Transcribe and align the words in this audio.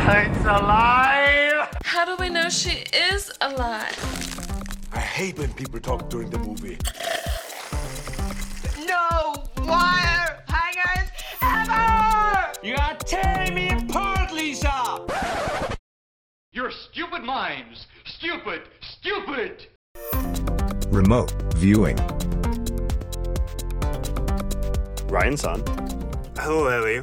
it's 0.00 0.44
alive! 0.44 1.68
How 1.84 2.04
do 2.04 2.16
we 2.22 2.28
know 2.28 2.48
she 2.48 2.84
is 2.92 3.30
alive? 3.40 3.96
I 4.92 4.98
hate 4.98 5.38
when 5.38 5.52
people 5.54 5.80
talk 5.80 6.08
during 6.10 6.30
the 6.30 6.38
movie. 6.38 6.78
No 8.86 9.34
wire 9.58 10.42
hangers 10.48 11.10
ever! 11.42 12.52
You 12.66 12.74
are 12.76 12.96
tearing 12.96 13.54
me 13.54 13.70
apart, 13.70 14.32
Lisa! 14.32 15.06
Your 16.52 16.70
stupid 16.70 17.22
minds! 17.22 17.86
Stupid! 18.04 18.62
Stupid! 18.80 19.68
Remote 20.88 21.32
viewing. 21.56 21.96
Ryan 25.08 25.36
San, 25.36 25.62
Hello, 26.36 26.66
Ellie. 26.66 27.02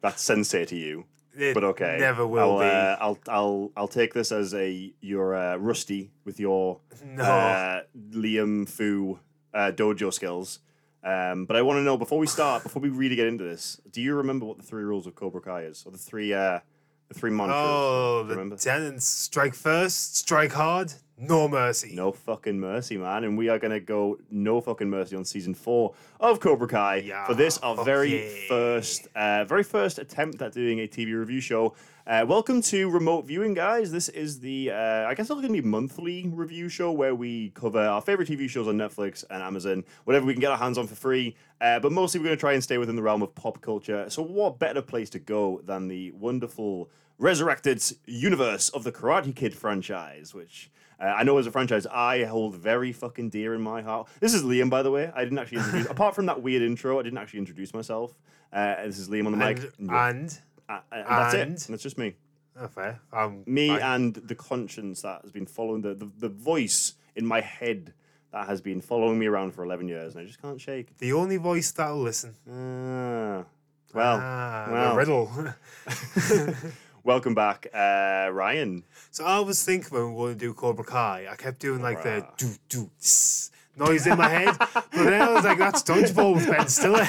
that's 0.00 0.22
sensei 0.22 0.64
to 0.64 0.76
you. 0.76 1.04
It 1.42 1.54
but 1.54 1.64
okay. 1.64 1.96
never 1.98 2.26
will 2.26 2.52
I'll, 2.54 2.58
be. 2.58 2.66
Uh, 2.66 2.96
I'll 3.00 3.18
I'll 3.28 3.70
I'll 3.76 3.88
take 3.88 4.14
this 4.14 4.32
as 4.32 4.54
a 4.54 4.92
you're 5.00 5.34
uh, 5.34 5.56
rusty 5.56 6.10
with 6.24 6.38
your 6.40 6.80
No. 7.04 7.24
uh, 7.24 7.82
Liam 8.12 8.68
Fu 8.68 9.18
uh, 9.54 9.72
dojo 9.74 10.12
skills. 10.12 10.60
Um, 11.02 11.46
but 11.46 11.56
I 11.56 11.62
want 11.62 11.78
to 11.78 11.82
know 11.82 11.96
before 11.96 12.18
we 12.18 12.26
start, 12.26 12.62
before 12.68 12.82
we 12.82 12.88
really 12.90 13.16
get 13.16 13.26
into 13.26 13.44
this, 13.44 13.80
do 13.90 14.02
you 14.02 14.14
remember 14.14 14.44
what 14.46 14.58
the 14.58 14.62
three 14.64 14.82
rules 14.82 15.06
of 15.06 15.14
Cobra 15.14 15.40
Kai 15.40 15.62
is, 15.62 15.82
or 15.86 15.92
the 15.92 15.98
three 15.98 16.32
uh, 16.34 16.60
the 17.08 17.14
three 17.14 17.30
mantras? 17.30 17.56
Oh, 17.58 18.22
the 18.24 18.34
remember? 18.34 18.56
tenants 18.56 19.06
strike 19.06 19.54
first, 19.54 20.16
strike 20.16 20.52
hard, 20.52 20.92
no 21.20 21.46
mercy. 21.48 21.94
No 21.94 22.12
fucking 22.12 22.58
mercy, 22.58 22.96
man. 22.96 23.24
And 23.24 23.36
we 23.36 23.48
are 23.48 23.58
going 23.58 23.72
to 23.72 23.80
go 23.80 24.18
no 24.30 24.60
fucking 24.60 24.88
mercy 24.88 25.16
on 25.16 25.24
season 25.24 25.54
four 25.54 25.92
of 26.18 26.40
Cobra 26.40 26.66
Kai 26.66 26.96
Yeah, 26.96 27.26
for 27.26 27.34
this, 27.34 27.58
our 27.58 27.84
very 27.84 28.24
yeah. 28.24 28.48
first, 28.48 29.06
uh, 29.14 29.44
very 29.44 29.62
first 29.62 29.98
attempt 29.98 30.40
at 30.40 30.52
doing 30.52 30.80
a 30.80 30.88
TV 30.88 31.18
review 31.18 31.40
show. 31.40 31.74
Uh, 32.06 32.24
welcome 32.26 32.62
to 32.62 32.90
remote 32.90 33.26
viewing, 33.26 33.52
guys. 33.52 33.92
This 33.92 34.08
is 34.08 34.40
the, 34.40 34.70
uh, 34.70 35.06
I 35.06 35.14
guess 35.14 35.26
it's 35.26 35.40
going 35.40 35.42
to 35.42 35.52
be 35.52 35.60
monthly 35.60 36.26
review 36.26 36.68
show 36.68 36.90
where 36.90 37.14
we 37.14 37.50
cover 37.50 37.80
our 37.80 38.00
favorite 38.00 38.28
TV 38.28 38.48
shows 38.48 38.66
on 38.66 38.78
Netflix 38.78 39.22
and 39.30 39.42
Amazon, 39.42 39.84
whatever 40.04 40.24
we 40.24 40.32
can 40.32 40.40
get 40.40 40.50
our 40.50 40.58
hands 40.58 40.78
on 40.78 40.86
for 40.86 40.94
free. 40.94 41.36
Uh, 41.60 41.78
but 41.78 41.92
mostly 41.92 42.18
we're 42.18 42.24
going 42.26 42.36
to 42.36 42.40
try 42.40 42.54
and 42.54 42.64
stay 42.64 42.78
within 42.78 42.96
the 42.96 43.02
realm 43.02 43.22
of 43.22 43.34
pop 43.34 43.60
culture. 43.60 44.08
So 44.08 44.22
what 44.22 44.58
better 44.58 44.80
place 44.82 45.10
to 45.10 45.18
go 45.18 45.60
than 45.64 45.88
the 45.88 46.12
wonderful 46.12 46.90
resurrected 47.18 47.82
universe 48.06 48.70
of 48.70 48.82
the 48.82 48.90
Karate 48.90 49.36
Kid 49.36 49.54
franchise, 49.54 50.34
which 50.34 50.70
uh, 51.00 51.04
I 51.04 51.22
know 51.22 51.38
as 51.38 51.46
a 51.46 51.50
franchise 51.50 51.86
I 51.86 52.24
hold 52.24 52.54
very 52.56 52.92
fucking 52.92 53.30
dear 53.30 53.54
in 53.54 53.60
my 53.62 53.82
heart. 53.82 54.08
This 54.20 54.34
is 54.34 54.42
Liam, 54.42 54.68
by 54.70 54.82
the 54.82 54.90
way. 54.90 55.10
I 55.14 55.24
didn't 55.24 55.38
actually 55.38 55.58
introduce, 55.58 55.86
apart 55.90 56.14
from 56.14 56.26
that 56.26 56.42
weird 56.42 56.62
intro, 56.62 56.98
I 56.98 57.02
didn't 57.02 57.18
actually 57.18 57.38
introduce 57.40 57.72
myself. 57.74 58.18
Uh, 58.52 58.82
this 58.84 58.98
is 58.98 59.08
Liam 59.08 59.26
on 59.26 59.32
the 59.32 59.38
mic. 59.38 59.58
And, 59.78 59.90
and 59.90 60.38
Uh, 60.68 60.80
and 60.92 61.06
that's 61.08 61.34
it. 61.34 61.70
That's 61.70 61.82
just 61.82 61.98
me. 61.98 62.14
oh, 62.60 62.68
fair. 62.68 63.00
Um, 63.12 63.42
Me 63.46 63.68
fine. 63.68 63.80
and 63.82 64.14
the 64.14 64.34
conscience 64.34 65.02
that 65.02 65.22
has 65.22 65.32
been 65.32 65.46
following 65.46 65.82
the, 65.82 65.94
the, 65.94 66.10
the 66.18 66.28
voice 66.28 66.94
in 67.16 67.24
my 67.26 67.40
head 67.40 67.92
that 68.32 68.46
has 68.46 68.60
been 68.60 68.80
following 68.80 69.18
me 69.18 69.26
around 69.26 69.52
for 69.52 69.64
11 69.64 69.88
years, 69.88 70.14
and 70.14 70.22
I 70.22 70.26
just 70.26 70.40
can't 70.40 70.60
shake. 70.60 70.96
the 70.98 71.12
only 71.12 71.36
voice 71.36 71.72
that'll 71.72 72.00
listen. 72.02 72.34
Ah. 72.48 73.44
Well, 73.92 74.18
ah, 74.22 74.68
well. 74.70 74.94
riddle. 74.96 75.32
welcome 77.04 77.34
back, 77.34 77.66
uh, 77.72 78.30
Ryan. 78.32 78.84
so 79.10 79.24
I 79.24 79.40
was 79.40 79.62
thinking 79.64 79.90
when 79.90 80.08
we 80.08 80.12
were 80.12 80.26
going 80.28 80.38
to 80.38 80.44
do 80.46 80.54
Cobra 80.54 80.84
Kai, 80.84 81.26
I 81.30 81.36
kept 81.36 81.58
doing 81.60 81.82
like 81.82 82.02
the 82.02 82.08
Bruh. 82.22 82.36
do 82.36 82.48
do 82.68 82.90
tss 83.00 83.50
noise 83.76 84.06
in 84.06 84.18
my 84.18 84.28
head, 84.28 84.56
but 84.58 84.90
then 84.92 85.22
I 85.22 85.32
was 85.32 85.44
like, 85.44 85.58
that's 85.58 85.82
dodgeball 85.82 86.34
with 86.34 86.46
Ben 86.48 86.68
Stiller. 86.68 87.04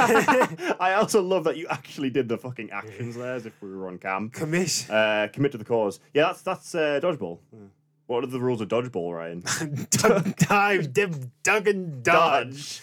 I 0.80 0.94
also 0.94 1.22
love 1.22 1.44
that 1.44 1.58
you 1.58 1.68
actually 1.70 2.10
did 2.10 2.30
the 2.30 2.38
fucking 2.38 2.72
actions 2.72 3.16
there 3.18 3.34
as 3.34 3.46
if 3.46 3.54
we 3.62 3.76
were 3.76 3.88
on 3.88 3.98
cam. 3.98 4.30
Commish. 4.30 4.90
Uh, 4.90 5.28
commit 5.28 5.52
to 5.52 5.58
the 5.58 5.66
cause. 5.66 6.00
Yeah, 6.14 6.28
that's 6.28 6.42
that's 6.42 6.76
uh, 6.76 7.00
dodgeball. 7.02 7.40
What 8.08 8.24
are 8.24 8.28
the 8.28 8.40
rules 8.40 8.62
of 8.62 8.68
dodgeball, 8.68 9.14
Ryan? 9.16 9.44
Duck, 9.90 10.36
dive, 10.38 10.94
dip, 10.94 11.14
duck, 11.44 11.66
and 11.68 12.04
dodge. 12.04 12.82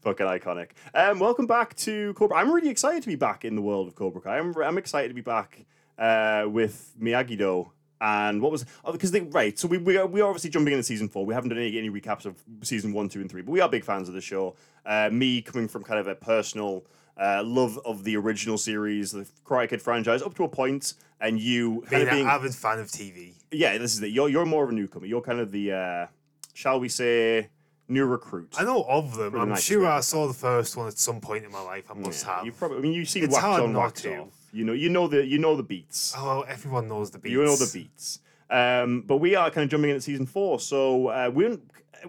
Fucking 0.00 0.26
iconic. 0.26 0.70
Um, 0.94 1.18
welcome 1.18 1.46
back 1.46 1.74
to 1.76 2.12
Cobra. 2.14 2.36
I'm 2.38 2.52
really 2.52 2.68
excited 2.68 3.02
to 3.02 3.08
be 3.08 3.14
back 3.16 3.44
in 3.44 3.54
the 3.56 3.62
world 3.62 3.88
of 3.88 3.94
Cobra 3.94 4.20
Kai. 4.20 4.38
I'm, 4.38 4.56
I'm 4.56 4.78
excited 4.78 5.08
to 5.08 5.14
be 5.14 5.20
back 5.20 5.64
uh, 5.98 6.46
with 6.48 6.92
Miyagi-Do. 7.00 7.70
And 8.00 8.40
what 8.40 8.52
was 8.52 8.64
oh 8.84 8.92
because 8.92 9.10
they 9.10 9.22
right 9.22 9.58
so 9.58 9.66
we 9.66 9.76
we 9.78 9.96
are, 9.96 10.06
we 10.06 10.20
are 10.20 10.28
obviously 10.28 10.50
jumping 10.50 10.72
into 10.72 10.84
season 10.84 11.08
four. 11.08 11.26
We 11.26 11.34
haven't 11.34 11.48
done 11.50 11.58
any, 11.58 11.76
any 11.78 11.90
recaps 11.90 12.26
of 12.26 12.36
season 12.62 12.92
one, 12.92 13.08
two, 13.08 13.20
and 13.20 13.28
three, 13.28 13.42
but 13.42 13.50
we 13.50 13.60
are 13.60 13.68
big 13.68 13.84
fans 13.84 14.06
of 14.08 14.14
the 14.14 14.20
show. 14.20 14.54
Uh, 14.86 15.10
me 15.12 15.42
coming 15.42 15.66
from 15.66 15.82
kind 15.82 15.98
of 15.98 16.06
a 16.06 16.14
personal 16.14 16.84
uh, 17.20 17.42
love 17.44 17.76
of 17.84 18.04
the 18.04 18.16
original 18.16 18.56
series, 18.56 19.10
the 19.10 19.26
Karate 19.44 19.70
Kid 19.70 19.82
franchise, 19.82 20.22
up 20.22 20.34
to 20.36 20.44
a 20.44 20.48
point, 20.48 20.94
and 21.20 21.40
you 21.40 21.80
kind 21.90 21.90
Being 21.90 22.06
of 22.06 22.12
an 22.20 22.26
avid 22.28 22.54
fan 22.54 22.78
of 22.78 22.86
TV. 22.86 23.32
yeah, 23.50 23.76
this 23.78 23.94
is 23.94 24.00
it. 24.02 24.12
You're 24.12 24.28
you're 24.28 24.46
more 24.46 24.62
of 24.62 24.70
a 24.70 24.72
newcomer. 24.74 25.06
You're 25.06 25.20
kind 25.20 25.40
of 25.40 25.50
the 25.50 25.72
uh, 25.72 26.06
shall 26.54 26.78
we 26.78 26.88
say 26.88 27.48
new 27.88 28.04
recruit. 28.06 28.54
I 28.56 28.62
know 28.62 28.84
of 28.84 29.16
them. 29.16 29.34
I'm 29.34 29.48
nice 29.48 29.64
sure 29.64 29.80
way. 29.82 29.88
I 29.88 30.00
saw 30.00 30.28
the 30.28 30.34
first 30.34 30.76
one 30.76 30.86
at 30.86 30.98
some 30.98 31.20
point 31.20 31.44
in 31.44 31.50
my 31.50 31.62
life. 31.62 31.90
I 31.90 31.94
must 31.94 32.24
Yeah, 32.24 32.36
have. 32.36 32.46
You 32.46 32.52
probably. 32.52 32.78
I 32.78 32.80
mean, 32.82 32.92
you've 32.92 33.08
seen 33.08 33.24
It's 33.24 33.32
wax 33.32 33.44
hard 33.44 33.62
on, 33.64 33.72
wax 33.74 34.02
to. 34.02 34.18
off. 34.18 34.28
You 34.52 34.64
know, 34.64 34.72
you 34.72 34.88
know 34.88 35.08
the 35.08 35.24
you 35.26 35.38
know 35.38 35.56
the 35.56 35.62
beats. 35.62 36.14
Oh, 36.16 36.42
everyone 36.42 36.88
knows 36.88 37.10
the 37.10 37.18
beats. 37.18 37.32
You 37.32 37.44
know 37.44 37.56
the 37.56 37.70
beats. 37.72 38.20
Um, 38.50 39.02
but 39.02 39.18
we 39.18 39.34
are 39.36 39.50
kind 39.50 39.64
of 39.64 39.70
jumping 39.70 39.90
into 39.90 40.00
season 40.00 40.26
four, 40.26 40.58
so 40.60 41.08
uh, 41.08 41.30
we're 41.32 41.58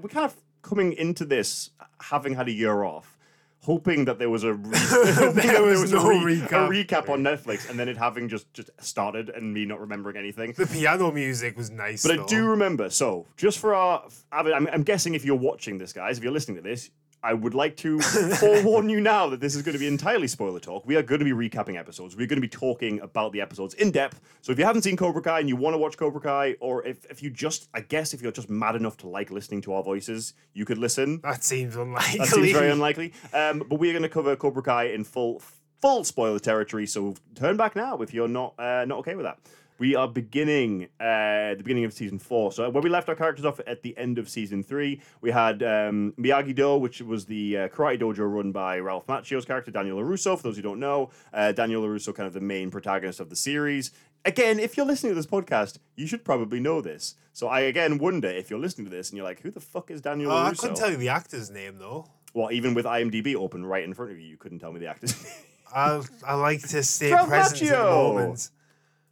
we're 0.02 0.10
kind 0.10 0.26
of 0.26 0.36
coming 0.62 0.94
into 0.94 1.26
this 1.26 1.72
having 2.02 2.36
had 2.36 2.48
a 2.48 2.52
year 2.52 2.84
off. 2.84 3.18
Hoping 3.64 4.06
that 4.06 4.20
there 4.20 4.30
was 4.30 4.46
a 4.46 4.54
re- 4.54 4.70
that 4.72 5.34
There 5.36 5.62
was 5.64 5.92
a, 5.92 5.98
no 5.98 6.08
re- 6.08 6.38
recap. 6.40 6.68
a 6.68 6.70
recap 6.70 7.10
on 7.10 7.22
Netflix, 7.24 7.70
and 7.70 7.78
then 7.78 7.90
it 7.90 7.98
having 7.98 8.30
just 8.30 8.52
just 8.54 8.70
started 8.80 9.30
and 9.30 9.54
me 9.54 9.66
not 9.66 9.82
remembering 9.82 10.16
anything. 10.16 10.54
The 10.54 10.66
piano 10.66 11.12
music 11.12 11.58
was 11.58 11.70
nice. 11.70 12.04
But 12.08 12.20
I 12.20 12.26
do 12.26 12.46
remember. 12.46 12.90
So, 12.90 13.28
just 13.36 13.60
for 13.60 13.76
our, 13.76 14.08
I 14.32 14.44
mean, 14.44 14.54
I'm 14.72 14.84
guessing 14.84 15.14
if 15.14 15.26
you're 15.26 15.36
watching 15.36 15.78
this, 15.78 15.92
guys, 15.92 16.18
if 16.18 16.24
you're 16.24 16.32
listening 16.32 16.56
to 16.56 16.64
this, 16.64 16.90
I 17.22 17.34
would 17.34 17.54
like 17.54 17.76
to 17.78 18.00
forewarn 18.40 18.90
you 18.90 19.02
now 19.02 19.28
that 19.30 19.40
this 19.40 19.56
is 19.56 19.62
going 19.62 19.74
to 19.74 19.80
be 19.80 19.88
entirely 19.88 20.28
spoiler 20.28 20.60
talk. 20.60 20.86
We 20.86 20.96
are 20.96 21.04
going 21.04 21.20
to 21.20 21.26
be 21.26 21.50
recapping 21.50 21.78
episodes. 21.78 22.16
We're 22.16 22.28
going 22.28 22.38
to 22.38 22.42
be 22.42 22.48
talking 22.48 23.00
about 23.02 23.34
the 23.34 23.42
episodes 23.42 23.74
in 23.76 23.92
depth. 23.92 24.22
So, 24.42 24.52
if 24.52 24.60
you 24.60 24.66
haven't 24.66 24.84
seen 24.84 24.98
Cobra 24.98 25.22
Kai 25.22 25.40
and 25.40 25.50
you 25.50 25.56
want 25.56 25.74
to 25.74 25.78
watch 25.78 25.98
Cobra 25.98 26.22
Kai, 26.22 26.56
or 26.60 26.86
if, 26.86 27.06
if 27.06 27.22
you 27.22 27.30
just, 27.30 27.68
I 27.74 27.82
guess, 27.82 28.14
if 28.14 28.22
you're 28.22 28.32
just 28.32 28.50
mad 28.50 28.76
enough 28.76 28.98
to 28.98 29.08
like 29.08 29.32
listening 29.32 29.62
to 29.62 29.74
our 29.74 29.84
voices, 29.84 30.34
you 30.54 30.66
could 30.66 30.78
listen. 30.78 31.20
That 31.22 31.44
seems 31.44 31.76
unlikely. 31.76 32.20
That 32.20 32.28
seems 32.28 32.52
very 32.52 32.70
unlikely. 32.72 33.14
Um, 33.34 33.64
but 33.68 33.80
we 33.80 33.90
are 33.90 33.94
going 33.94 34.04
to 34.04 34.10
cover 34.10 34.36
Cobra 34.36 34.64
Kai 34.64 34.86
in 34.86 35.04
full 35.04 35.42
full 35.82 36.04
spoiler 36.04 36.40
territory. 36.40 36.86
So 36.86 37.16
turn 37.36 37.58
back 37.58 37.76
now 37.76 37.98
if 38.02 38.14
you're 38.14 38.28
not 38.28 38.54
uh, 38.60 38.86
not 38.86 39.00
okay 39.00 39.16
with 39.16 39.26
that. 39.26 39.40
We 39.80 39.96
are 39.96 40.08
beginning 40.08 40.90
uh, 41.00 41.56
the 41.56 41.62
beginning 41.64 41.86
of 41.86 41.94
season 41.94 42.20
four. 42.20 42.52
So 42.52 42.70
where 42.70 42.84
we 42.84 42.90
left 42.90 43.08
our 43.10 43.16
characters 43.16 43.46
off 43.46 43.60
at 43.66 43.82
the 43.82 43.98
end 43.98 44.18
of 44.20 44.28
season 44.30 44.62
three, 44.62 45.02
we 45.22 45.32
had 45.32 45.64
um, 45.64 46.14
Miyagi 46.20 46.54
Do, 46.54 46.78
which 46.78 47.02
was 47.02 47.26
the 47.26 47.58
uh, 47.58 47.68
karate 47.70 48.00
dojo 48.00 48.30
run 48.32 48.52
by 48.52 48.78
Ralph 48.80 49.08
Macchio's 49.08 49.46
character 49.46 49.72
Daniel 49.72 49.98
LaRusso. 49.98 50.36
For 50.38 50.44
those 50.44 50.58
who 50.58 50.62
don't 50.62 50.80
know, 50.80 51.10
uh, 51.34 51.54
Daniel 51.54 51.82
LaRusso, 51.84 52.14
kind 52.14 52.28
of 52.28 52.34
the 52.34 52.42
main 52.42 52.70
protagonist 52.70 53.20
of 53.22 53.30
the 53.30 53.36
series. 53.36 53.92
Again, 54.26 54.60
if 54.60 54.76
you're 54.76 54.86
listening 54.86 55.12
to 55.12 55.16
this 55.16 55.26
podcast, 55.26 55.78
you 55.96 56.06
should 56.06 56.26
probably 56.26 56.60
know 56.60 56.82
this. 56.82 57.16
So 57.32 57.48
I 57.48 57.62
again 57.62 58.00
wonder 58.00 58.28
if 58.28 58.50
you're 58.50 58.60
listening 58.60 58.84
to 58.86 58.92
this 58.92 59.10
and 59.10 59.16
you're 59.18 59.26
like, 59.26 59.40
"Who 59.42 59.50
the 59.50 59.62
fuck 59.62 59.92
is 59.92 60.02
Daniel 60.02 60.30
Oh, 60.32 60.36
I 60.36 60.54
couldn't 60.54 60.76
tell 60.76 60.92
you 60.92 60.98
the 60.98 61.08
actor's 61.10 61.50
name 61.50 61.78
though. 61.78 62.06
Well, 62.34 62.52
even 62.52 62.74
with 62.74 62.86
IMDb 62.86 63.34
open 63.36 63.66
right 63.66 63.84
in 63.86 63.94
front 63.94 64.12
of 64.12 64.20
you, 64.20 64.28
you 64.28 64.36
couldn't 64.36 64.60
tell 64.60 64.74
me 64.74 64.80
the 64.82 64.88
actor's 64.88 65.16
name. 65.24 65.34
I 65.74 66.02
I 66.28 66.34
like 66.34 66.62
to 66.68 66.84
stay 66.84 67.14
Ralph 67.14 67.30
present 67.30 67.60
the 67.62 67.76
Macchio. 67.76 68.14
moment. 68.16 68.50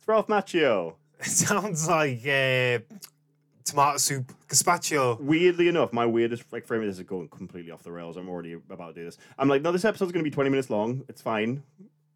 Ralph 0.07 0.27
Macchio. 0.27 0.95
It 1.19 1.25
sounds 1.25 1.87
like 1.87 2.19
uh, 2.27 2.77
tomato 3.65 3.97
soup 3.97 4.31
gazpacho. 4.47 5.19
Weirdly 5.19 5.67
enough, 5.67 5.91
my 5.91 6.05
weirdest 6.05 6.43
like 6.51 6.63
frame 6.67 6.81
of 6.81 6.87
this 6.87 6.97
is 6.97 7.03
going 7.03 7.27
completely 7.29 7.71
off 7.71 7.81
the 7.81 7.91
rails. 7.91 8.17
I'm 8.17 8.29
already 8.29 8.53
about 8.53 8.93
to 8.93 9.01
do 9.01 9.05
this. 9.05 9.17
I'm 9.39 9.49
like, 9.49 9.63
no, 9.63 9.71
this 9.71 9.83
episode's 9.83 10.11
going 10.11 10.23
to 10.23 10.29
be 10.29 10.33
20 10.33 10.51
minutes 10.51 10.69
long. 10.69 11.03
It's 11.09 11.21
fine. 11.21 11.63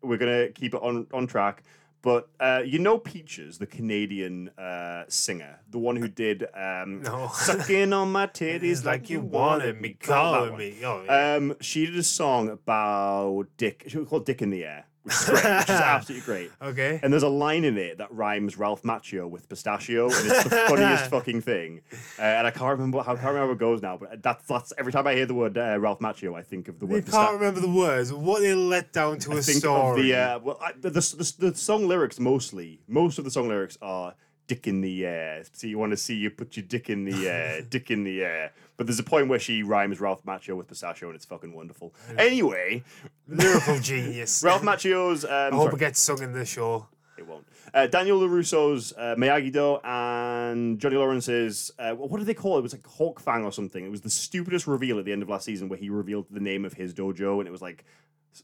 We're 0.04 0.18
going 0.18 0.48
to 0.48 0.54
keep 0.54 0.76
it 0.76 0.82
on 0.84 1.08
on 1.12 1.26
track. 1.26 1.64
But 2.04 2.30
uh, 2.40 2.62
you 2.64 2.78
know 2.78 3.00
Peaches, 3.00 3.58
the 3.58 3.66
Canadian 3.66 4.50
uh, 4.50 5.06
singer, 5.08 5.60
the 5.70 5.80
one 5.80 5.96
who 5.96 6.08
did 6.08 6.44
um, 6.56 7.02
No. 7.04 7.30
"Sucking 7.34 7.92
on 7.94 8.12
My 8.12 8.28
Titties 8.28 8.86
Like 8.92 9.10
You 9.10 9.22
Wanted 9.22 9.82
Me," 9.82 9.96
calling 10.00 10.58
me. 10.58 10.76
Oh, 10.84 11.04
yeah. 11.06 11.36
Um, 11.36 11.56
she 11.60 11.88
did 11.88 11.96
a 11.96 12.04
song 12.04 12.50
about 12.50 13.48
Dick. 13.58 13.86
She 13.88 13.98
was 13.98 14.08
called 14.08 14.26
"Dick 14.28 14.42
in 14.44 14.50
the 14.52 14.64
Air," 14.64 14.86
which 15.04 15.14
is 15.16 15.26
great. 15.26 15.44
which 15.44 15.64
is 15.64 15.70
absolutely 15.70 16.26
great. 16.26 16.52
okay. 16.62 17.00
And 17.02 17.12
there's 17.12 17.24
a 17.24 17.30
line 17.30 17.64
in 17.64 17.78
it 17.78 17.98
that 17.98 18.12
rhymes 18.14 18.58
Ralph 18.58 18.84
Macchio 18.84 19.30
with 19.30 19.50
pistachio, 19.50 20.06
and 20.06 20.14
it's 20.32 20.44
the 20.44 20.50
funniest 20.68 21.10
fucking 21.10 21.42
thing. 21.42 21.82
Uh, 22.20 22.22
and 22.22 22.48
I 22.48 22.52
can't 22.52 22.72
remember 22.72 23.02
how 23.02 23.14
I 23.14 23.16
can't 23.16 23.28
remember 23.34 23.48
how 23.48 23.52
it 23.54 23.58
goes 23.60 23.82
now, 23.82 23.98
but 23.98 24.22
that's 24.22 24.46
that's 24.48 24.74
every 24.78 24.92
time 24.92 25.08
I 25.08 25.14
hear 25.16 25.26
the 25.26 25.34
word 25.34 25.58
uh, 25.58 25.78
Ralph 25.80 26.00
Macchio, 26.00 26.36
I 26.38 26.44
think 26.44 26.68
of 26.68 26.80
the 26.80 26.86
you 26.86 26.94
word 26.94 27.08
can't 27.08 27.34
remember 27.34 27.60
the 27.60 27.70
words. 27.70 28.14
What 28.14 28.42
they 28.42 28.54
let 28.54 28.94
down 28.94 29.20
to 29.20 29.34
I 29.34 29.38
a 29.38 29.42
think 29.42 29.60
story. 29.60 30.00
of 30.00 30.06
the 30.06 30.16
uh, 30.16 30.40
well, 30.40 30.60
I, 30.62 30.74
the, 30.80 30.90
the 30.90 31.34
the 31.40 31.56
song 31.56 31.88
lyrics 31.88 32.20
mostly. 32.20 32.80
Most 32.88 33.18
of 33.18 33.26
the 33.26 33.32
song 33.32 33.48
lyrics 33.48 33.78
are 33.82 34.16
"dick 34.48 34.68
in 34.68 34.82
the 34.82 35.06
air." 35.06 35.44
So 35.52 35.68
you 35.68 35.78
want 35.78 35.92
to 35.92 35.98
see 35.98 36.16
you 36.16 36.30
put 36.30 36.56
your 36.56 36.66
dick 36.66 36.90
in 36.90 37.06
the 37.06 37.28
air, 37.28 37.62
dick 37.70 37.90
in 37.92 38.04
the 38.04 38.24
air. 38.24 38.54
But 38.82 38.88
there's 38.88 38.98
a 38.98 39.04
point 39.04 39.28
where 39.28 39.38
she 39.38 39.62
rhymes 39.62 40.02
Ralph 40.02 40.26
Macchio 40.26 40.58
with 40.58 40.68
pistachio, 40.68 41.10
and 41.10 41.16
it's 41.16 41.24
fucking 41.26 41.54
wonderful. 41.54 41.94
Anyway, 42.18 42.84
Lyrical 43.28 43.78
genius. 43.80 44.42
Ralph 44.44 44.64
Macchio's. 44.64 45.24
I 45.24 45.50
Um, 45.50 45.54
hope 45.54 45.64
sorry. 45.66 45.76
it 45.76 45.80
gets 45.82 46.00
sung 46.00 46.24
in 46.24 46.34
the 46.34 46.46
show. 46.46 46.88
It 47.16 47.28
won't. 47.28 47.46
Uh, 47.76 47.86
Daniel 47.86 48.20
LaRusso's 48.20 48.92
uh, 48.98 49.14
Miyagi-Do 49.20 49.82
and 49.84 50.80
Johnny 50.80 50.96
Lawrence's, 50.96 51.70
uh, 51.78 51.92
what 51.94 52.18
did 52.18 52.26
they 52.26 52.34
call 52.34 52.56
it? 52.56 52.60
It 52.62 52.64
was 52.64 52.74
like 52.74 52.88
Hawk 52.88 53.20
Fang 53.20 53.44
or 53.46 53.52
something. 53.52 53.86
It 53.86 53.92
was 53.92 54.02
the 54.02 54.10
stupidest 54.10 54.66
reveal 54.66 54.98
at 54.98 55.06
the 55.06 55.12
end 55.12 55.22
of 55.22 55.30
last 55.30 55.46
season 55.46 55.70
where 55.70 55.78
he 55.78 55.92
revealed 55.92 56.26
the 56.32 56.40
name 56.40 56.66
of 56.66 56.74
his 56.74 56.92
dojo 56.92 57.38
and 57.38 57.48
it 57.48 57.52
was 57.52 57.62
like 57.62 57.86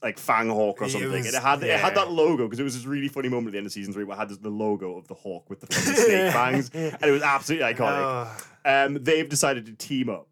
like 0.04 0.19
Fang 0.19 0.50
Hawk 0.50 0.81
or 0.81 0.86
It 0.86 0.92
something. 0.92 1.12
was- 1.12 1.25
and 1.28 1.36
it 1.36 1.42
had 1.42 1.63
it 1.63 1.80
had 1.80 1.95
that 1.95 2.12
logo 2.12 2.45
because 2.45 2.60
it 2.60 2.63
was 2.63 2.75
this 2.75 2.86
really 2.86 3.07
funny 3.07 3.30
moment 3.30 3.48
at 3.48 3.51
the 3.54 3.57
end 3.60 3.68
of 3.68 3.74
season 3.74 3.94
three 3.94 4.04
where 4.04 4.16
it 4.16 4.19
had 4.19 4.30
this- 4.30 4.38
the 4.38 4.50
logo 4.50 4.98
of 4.98 5.07
the 5.07 5.13
hawk 5.13 5.50
with 5.50 5.60
the 5.62 5.68
fucking 5.68 5.94
snake 5.95 6.34
fangs 6.34 6.69
and 6.74 7.04
it 7.04 7.12
was 7.12 7.22
absolutely 7.22 7.74
iconic. 7.74 8.44
Um, 8.66 9.04
they've 9.04 9.28
decided 9.30 9.66
to 9.68 9.74
team 9.74 10.10
up 10.10 10.28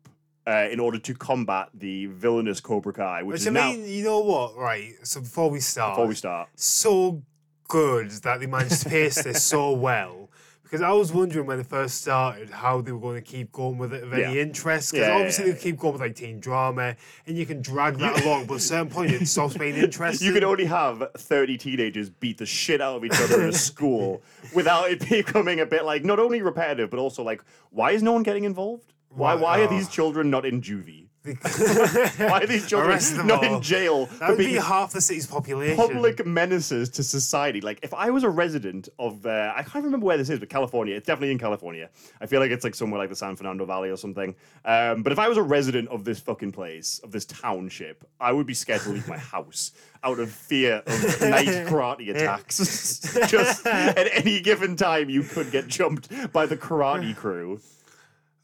uh, 0.48 0.68
in 0.70 0.80
order 0.80 1.00
to 1.00 1.14
combat 1.16 1.70
the 1.74 2.06
villainous 2.08 2.60
Cobra 2.60 2.94
Kai, 2.94 3.24
which, 3.24 3.34
Which 3.34 3.42
is 3.42 3.48
I 3.48 3.52
now 3.52 3.72
mean, 3.72 3.88
you 3.88 4.04
know 4.04 4.20
what? 4.20 4.56
Right. 4.58 4.94
So 5.04 5.22
before 5.22 5.50
we 5.50 5.60
start, 5.60 5.94
before 5.94 6.08
we 6.08 6.16
start. 6.16 6.50
so 6.56 7.24
good 7.68 8.12
that 8.12 8.40
they 8.40 8.46
managed 8.46 8.84
to 8.84 8.90
pace 8.90 9.24
this 9.24 9.44
so 9.44 9.72
well. 9.72 10.30
Because 10.66 10.82
I 10.82 10.92
was 10.94 11.14
wondering 11.14 11.46
when 11.46 11.60
it 11.60 11.68
first 11.68 12.02
started 12.02 12.50
how 12.50 12.82
they 12.82 12.92
were 12.92 13.00
going 13.00 13.16
to 13.16 13.22
keep 13.22 13.52
going 13.52 13.78
with 13.78 13.94
it 13.94 14.04
of 14.04 14.12
any 14.12 14.36
Yeah. 14.36 14.42
interest. 14.42 14.92
Because 14.92 15.08
Yeah, 15.08 15.14
obviously 15.14 15.46
yeah. 15.48 15.54
they 15.54 15.60
keep 15.60 15.78
going 15.78 15.94
with 15.94 16.02
like 16.02 16.16
teen 16.16 16.40
drama, 16.40 16.96
and 17.28 17.38
you 17.38 17.46
can 17.46 17.62
drag 17.62 17.98
that 18.00 18.24
along, 18.26 18.48
but 18.48 18.56
at 18.56 18.60
a 18.62 18.64
certain 18.64 18.90
point 18.90 19.12
it 19.12 19.28
stops 19.28 19.56
being 19.56 19.76
interesting. 19.88 20.26
You 20.28 20.34
can 20.34 20.44
only 20.44 20.66
have 20.66 21.04
30 21.16 21.58
teenagers 21.60 22.10
beat 22.10 22.40
the 22.40 22.48
shit 22.48 22.82
out 22.82 22.96
of 22.98 23.06
each 23.06 23.14
other 23.14 23.44
in 23.44 23.50
a 23.50 23.54
school 23.70 24.24
without 24.56 24.90
it 24.90 25.00
becoming 25.10 25.60
a 25.60 25.66
bit 25.68 25.86
like 25.86 26.04
not 26.04 26.20
only 26.20 26.42
repetitive, 26.42 26.90
but 26.90 26.98
also 27.00 27.22
like, 27.22 27.44
why 27.70 27.92
is 27.92 28.02
no 28.02 28.14
one 28.14 28.24
getting 28.24 28.44
involved? 28.44 28.92
Why, 29.10 29.36
Why- 29.36 29.62
are 29.62 29.68
these 29.70 29.88
children 29.88 30.30
not 30.32 30.46
in 30.48 30.62
juvie? 30.62 31.05
Why 31.26 32.42
are 32.42 32.48
these 32.48 32.68
children 32.70 32.92
Arrest 32.92 33.16
them 33.18 33.28
not 33.28 33.46
all. 33.46 33.56
in 33.56 33.62
jail 33.62 34.06
That 34.20 34.30
would 34.30 34.38
be 34.38 34.54
half 34.54 34.94
the 34.94 35.02
city's 35.02 35.28
population. 35.28 35.76
public 35.76 36.26
menaces 36.26 36.90
to 36.90 37.04
society? 37.04 37.62
Like, 37.62 37.80
if 37.84 37.94
I 37.94 38.10
was 38.10 38.24
a 38.24 38.30
resident 38.30 38.90
of, 39.00 39.26
uh, 39.26 39.54
I 39.56 39.64
can't 39.64 39.84
remember 39.86 40.06
where 40.06 40.18
this 40.18 40.30
is, 40.30 40.40
but 40.40 40.50
California, 40.50 40.96
it's 40.96 41.08
definitely 41.08 41.32
in 41.32 41.40
California. 41.40 41.90
I 42.22 42.26
feel 42.26 42.40
like 42.40 42.52
it's 42.52 42.64
like 42.64 42.76
somewhere 42.76 43.00
like 43.00 43.10
the 43.10 43.16
San 43.16 43.36
Fernando 43.36 43.66
Valley 43.66 43.90
or 43.90 43.98
something. 43.98 44.36
Um, 44.64 45.04
but 45.04 45.12
if 45.12 45.20
I 45.20 45.28
was 45.28 45.38
a 45.38 45.44
resident 45.44 45.90
of 45.90 46.04
this 46.04 46.20
fucking 46.20 46.52
place, 46.52 47.00
of 47.04 47.12
this 47.12 47.26
township, 47.26 48.06
I 48.20 48.32
would 48.32 48.46
be 48.48 48.54
scared 48.54 48.82
to 48.82 48.90
leave 48.90 49.08
my 49.08 49.18
house 49.36 49.72
out 50.04 50.20
of 50.20 50.30
fear 50.32 50.84
of 50.86 51.22
night 51.22 51.48
karate 51.68 52.10
attacks. 52.16 53.16
Just 53.28 53.66
at 53.66 54.08
any 54.14 54.40
given 54.42 54.76
time, 54.76 55.10
you 55.10 55.24
could 55.24 55.52
get 55.52 55.68
jumped 55.68 56.10
by 56.32 56.46
the 56.46 56.56
karate 56.58 57.16
crew. 57.16 57.60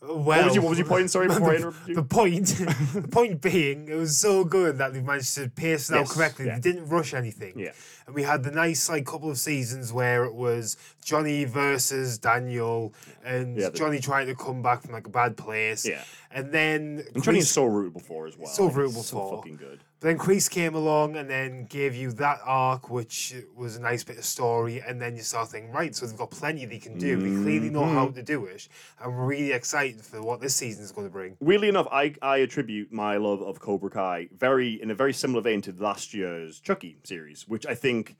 Well, 0.01 0.15
What 0.17 0.45
was 0.45 0.55
your, 0.55 0.63
what 0.63 0.69
was 0.71 0.79
your 0.79 0.87
point? 0.87 1.11
Sorry, 1.11 1.27
before 1.29 1.53
you. 1.55 1.73
The 1.93 2.01
point, 2.03 2.47
the 2.93 3.07
point 3.07 3.39
being, 3.39 3.87
it 3.87 3.93
was 3.93 4.17
so 4.17 4.43
good 4.43 4.79
that 4.79 4.93
they 4.93 5.01
managed 5.01 5.35
to 5.35 5.47
pace 5.49 5.91
it 5.91 5.93
out 5.95 5.99
Yes, 6.01 6.13
correctly. 6.13 6.47
yeah. 6.47 6.55
They 6.55 6.71
didn't 6.71 6.87
rush 6.89 7.13
anything. 7.13 7.53
Yeah. 7.59 7.71
And 8.07 8.15
we 8.15 8.23
had 8.23 8.43
the 8.43 8.49
nice 8.49 8.89
like 8.89 9.05
couple 9.05 9.29
of 9.29 9.37
seasons 9.37 9.93
where 9.93 10.23
it 10.25 10.33
was 10.33 10.75
Johnny 11.05 11.43
versus 11.45 12.17
Daniel, 12.17 12.93
and 13.23 13.55
Yeah, 13.55 13.69
the- 13.69 13.77
Johnny 13.77 13.99
trying 13.99 14.25
to 14.25 14.33
come 14.35 14.63
back 14.63 14.81
from 14.81 14.93
like 14.93 15.05
a 15.05 15.11
bad 15.11 15.37
place. 15.37 15.87
Yeah. 15.87 16.03
And 16.31 16.51
then 16.51 17.03
And 17.13 17.23
Johnny 17.23 17.37
Kreese- 17.37 17.41
is 17.41 17.51
so 17.51 17.65
rootable 17.69 18.01
for 18.01 18.25
as 18.25 18.35
well. 18.37 18.47
So 18.47 18.69
rootable 18.69 19.03
so 19.03 19.17
for. 19.17 19.35
fucking 19.37 19.57
good. 19.57 19.81
Then 20.01 20.17
Kreese 20.17 20.49
came 20.49 20.73
along 20.73 21.15
and 21.15 21.29
then 21.29 21.65
gave 21.65 21.95
you 21.95 22.11
that 22.13 22.39
arc, 22.43 22.89
which 22.89 23.35
was 23.55 23.75
a 23.75 23.81
nice 23.81 24.03
bit 24.03 24.17
of 24.17 24.25
story. 24.25 24.81
And 24.81 24.99
then 24.99 25.15
you 25.15 25.21
start 25.21 25.49
thinking, 25.49 25.71
right, 25.71 25.95
so 25.95 26.07
they've 26.07 26.17
got 26.17 26.31
plenty 26.31 26.65
they 26.65 26.79
can 26.79 26.97
do. 26.97 27.17
They 27.17 27.29
clearly 27.43 27.69
know 27.69 27.85
how 27.85 28.07
Mm-hmm. 28.07 28.15
to 28.15 28.23
do 28.23 28.45
it. 28.45 28.67
I'm 28.99 29.15
really 29.15 29.51
excited 29.51 30.01
for 30.01 30.23
what 30.23 30.41
this 30.41 30.55
season 30.55 30.83
is 30.83 30.91
going 30.91 31.05
to 31.05 31.11
bring. 31.11 31.37
Weirdly 31.39 31.69
enough, 31.69 31.87
I, 31.91 32.15
I 32.23 32.37
attribute 32.37 32.91
my 32.91 33.17
love 33.17 33.43
of 33.43 33.59
Cobra 33.59 33.91
Kai 33.91 34.29
very 34.35 34.81
in 34.81 34.89
a 34.89 34.95
very 34.95 35.13
similar 35.13 35.41
vein 35.43 35.61
to 35.61 35.71
last 35.77 36.15
year's 36.15 36.59
Chucky 36.59 36.97
series, 37.03 37.47
which 37.47 37.67
I 37.67 37.75
think 37.75 38.15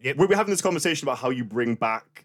Yep. 0.00 0.16
we 0.18 0.26
were 0.26 0.36
having 0.36 0.50
this 0.52 0.60
conversation 0.62 1.06
about 1.08 1.18
how 1.18 1.30
you 1.30 1.44
bring 1.44 1.74
back 1.76 2.23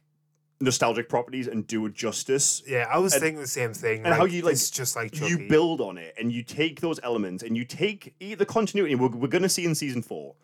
nostalgic 0.61 1.07
properties 1.07 1.47
and 1.47 1.65
do 1.67 1.85
it 1.85 1.93
justice. 1.93 2.61
Yeah, 2.67 2.85
I 2.91 2.97
was 2.97 3.13
And- 3.13 3.21
thinking 3.21 3.39
the 3.41 3.47
same 3.47 3.73
thing. 3.73 4.05
and 4.05 4.13
how 4.13 4.25
you, 4.25 4.41
like, 4.41 4.53
it's 4.53 4.69
just 4.69 4.95
like 4.95 5.19
You 5.19 5.47
build 5.47 5.79
on 5.81 5.97
it 5.97 6.13
and 6.19 6.31
you 6.31 6.43
take 6.43 6.81
those 6.81 6.99
elements 7.01 7.43
and 7.43 7.55
you 7.55 7.63
take 7.65 8.13
the 8.19 8.45
continuity 8.45 8.95
we're, 8.95 9.07
we're 9.07 9.27
going 9.27 9.41
to 9.43 9.49
see 9.49 9.65
in 9.65 9.73
season 9.75 10.01
four. 10.01 10.35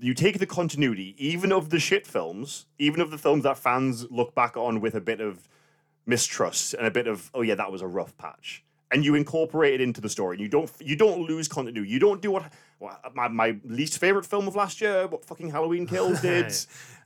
You 0.00 0.14
take 0.14 0.38
the 0.38 0.46
continuity, 0.46 1.14
even 1.18 1.52
of 1.52 1.70
the 1.70 1.78
shit 1.80 2.06
films, 2.06 2.66
even 2.78 3.00
of 3.00 3.10
the 3.10 3.18
films 3.18 3.42
that 3.42 3.58
fans 3.58 4.08
look 4.10 4.34
back 4.34 4.56
on 4.56 4.80
with 4.80 4.94
a 4.94 5.00
bit 5.00 5.20
of 5.20 5.48
mistrust 6.06 6.72
and 6.74 6.86
a 6.86 6.90
bit 6.90 7.06
of 7.06 7.30
oh 7.34 7.42
yeah 7.42 7.54
that 7.54 7.70
was 7.70 7.82
a 7.82 7.86
rough 7.86 8.16
patch 8.16 8.64
and 8.90 9.04
you 9.04 9.14
incorporate 9.14 9.74
it 9.74 9.80
into 9.82 10.00
the 10.00 10.08
story 10.08 10.36
and 10.36 10.42
you 10.42 10.48
don't 10.48 10.70
you 10.80 10.96
don't 10.96 11.20
lose 11.22 11.46
continuity 11.48 11.88
you 11.90 11.98
don't 11.98 12.22
do 12.22 12.30
what, 12.30 12.50
what 12.78 13.00
my, 13.14 13.28
my 13.28 13.56
least 13.64 13.98
favorite 13.98 14.24
film 14.24 14.48
of 14.48 14.56
last 14.56 14.80
year 14.80 15.06
what 15.06 15.24
fucking 15.24 15.50
halloween 15.50 15.86
kills 15.86 16.20
did 16.30 16.52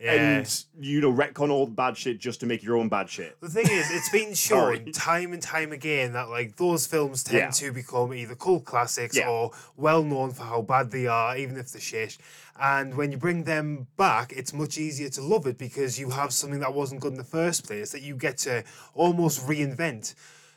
Yeah. 0.00 0.12
and 0.12 0.64
you 0.80 1.00
know 1.00 1.12
retcon 1.12 1.50
all 1.50 1.66
the 1.66 1.72
bad 1.72 1.96
shit 1.96 2.18
just 2.20 2.40
to 2.40 2.46
make 2.46 2.62
your 2.62 2.76
own 2.76 2.88
bad 2.88 3.08
shit 3.10 3.36
The 3.40 3.48
thing 3.48 3.66
is, 3.68 3.90
it's 3.90 4.10
been 4.10 4.34
shown 4.48 4.92
time 4.92 5.32
and 5.32 5.42
time 5.42 5.72
again 5.72 6.12
that 6.12 6.28
like 6.28 6.56
those 6.56 6.86
films 6.86 7.24
tend 7.24 7.38
Yeah. 7.38 7.50
to 7.50 7.72
become 7.72 8.14
either 8.14 8.34
cult 8.36 8.64
classics 8.64 9.16
Yeah. 9.16 9.28
or 9.28 9.50
well 9.76 10.02
known 10.04 10.30
for 10.32 10.44
how 10.44 10.62
bad 10.62 10.90
they 10.92 11.06
are, 11.06 11.36
even 11.36 11.56
if 11.56 11.72
they're 11.72 11.80
shit. 11.80 12.16
And 12.60 12.96
when 12.96 13.10
you 13.12 13.18
bring 13.18 13.44
them 13.44 13.86
back, 13.96 14.32
it's 14.36 14.52
much 14.52 14.76
easier 14.78 15.08
to 15.10 15.22
love 15.22 15.46
it 15.46 15.56
because 15.58 15.98
you 15.98 16.10
have 16.10 16.32
something 16.32 16.60
that 16.60 16.74
wasn't 16.74 17.00
good 17.00 17.12
in 17.12 17.18
the 17.18 17.24
first 17.24 17.66
place 17.66 17.90
that 17.92 18.02
you 18.02 18.14
get 18.16 18.38
to 18.38 18.62
almost 18.94 19.46
reinvent. 19.46 20.14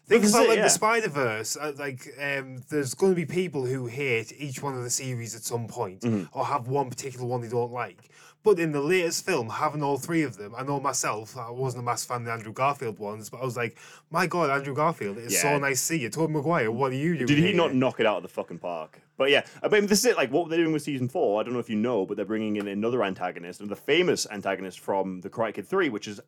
Think 0.07 0.21
This 0.21 0.31
about 0.33 0.45
it, 0.45 0.49
like 0.49 0.57
yeah. 0.57 0.63
the 0.65 0.69
Spider 0.69 1.09
Verse. 1.09 1.57
Uh, 1.57 1.73
like, 1.77 2.07
um, 2.21 2.61
there's 2.69 2.93
going 2.93 3.11
to 3.11 3.15
be 3.15 3.25
people 3.25 3.65
who 3.65 3.87
hate 3.87 4.31
each 4.37 4.61
one 4.61 4.75
of 4.77 4.83
the 4.83 4.89
series 4.89 5.35
at 5.35 5.43
some 5.43 5.67
point, 5.67 6.01
Mm-hmm. 6.01 6.37
or 6.37 6.45
have 6.45 6.67
one 6.67 6.89
particular 6.89 7.25
one 7.25 7.41
they 7.41 7.47
don't 7.49 7.71
like. 7.71 8.09
But 8.43 8.59
in 8.59 8.71
the 8.71 8.79
latest 8.81 9.25
film, 9.25 9.49
having 9.49 9.81
all 9.81 9.97
three 9.97 10.21
of 10.21 10.37
them, 10.37 10.53
I 10.55 10.61
know 10.61 10.79
myself, 10.79 11.35
I 11.35 11.49
wasn't 11.49 11.81
a 11.81 11.85
massive 11.85 12.09
fan 12.09 12.17
of 12.19 12.25
the 12.25 12.31
Andrew 12.33 12.53
Garfield 12.53 12.99
ones, 12.99 13.27
but 13.31 13.41
I 13.41 13.43
was 13.43 13.57
like, 13.57 13.75
my 14.11 14.27
God, 14.27 14.51
Andrew 14.51 14.75
Garfield, 14.75 15.17
it's 15.17 15.33
Yeah. 15.33 15.41
so 15.41 15.57
nice 15.57 15.79
to 15.79 15.85
see 15.87 15.97
you. 15.97 16.09
Tobey 16.11 16.33
Maguire, 16.33 16.69
what 16.71 16.91
are 16.91 16.95
you 16.95 17.15
doing? 17.15 17.25
Did 17.25 17.39
he 17.39 17.47
here? 17.47 17.55
not 17.55 17.73
knock 17.73 17.99
it 17.99 18.05
out 18.05 18.17
of 18.17 18.21
the 18.21 18.29
fucking 18.29 18.59
park? 18.59 19.01
But 19.17 19.31
yeah, 19.31 19.45
I 19.63 19.67
mean, 19.69 19.87
this 19.87 19.97
is 20.01 20.05
it. 20.05 20.17
Like 20.17 20.31
what 20.31 20.47
they're 20.49 20.59
doing 20.59 20.73
with 20.73 20.83
season 20.83 21.09
four. 21.09 21.41
I 21.41 21.43
don't 21.43 21.53
know 21.53 21.59
if 21.59 21.71
you 21.71 21.75
know, 21.77 22.05
but 22.05 22.17
they're 22.17 22.25
bringing 22.25 22.57
in 22.57 22.67
another 22.67 23.03
antagonist, 23.03 23.61
and 23.61 23.69
the 23.69 23.75
famous 23.75 24.27
antagonist 24.29 24.79
from 24.79 25.21
the 25.21 25.29
Karate 25.31 25.55
Kid 25.55 25.67
Three, 25.67 25.89
which 25.89 26.07
is 26.07 26.19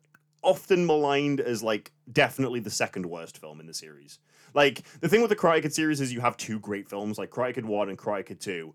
often 0.42 0.86
maligned 0.86 1.40
as 1.40 1.62
like 1.62 1.92
definitely 2.12 2.60
the 2.60 2.70
second 2.70 3.06
worst 3.06 3.38
film 3.38 3.60
in 3.60 3.66
the 3.66 3.74
series. 3.74 4.18
Like 4.54 4.82
the 5.00 5.08
thing 5.08 5.20
with 5.20 5.30
the 5.30 5.36
Karate 5.36 5.62
Kid 5.62 5.74
series 5.74 6.00
is 6.00 6.12
you 6.12 6.20
have 6.20 6.36
two 6.36 6.58
great 6.58 6.88
films, 6.88 7.18
like 7.18 7.30
Karate 7.30 7.54
Kid 7.54 7.66
One 7.66 7.88
and 7.88 7.98
Karate 7.98 8.26
Kid 8.26 8.40
Two, 8.40 8.74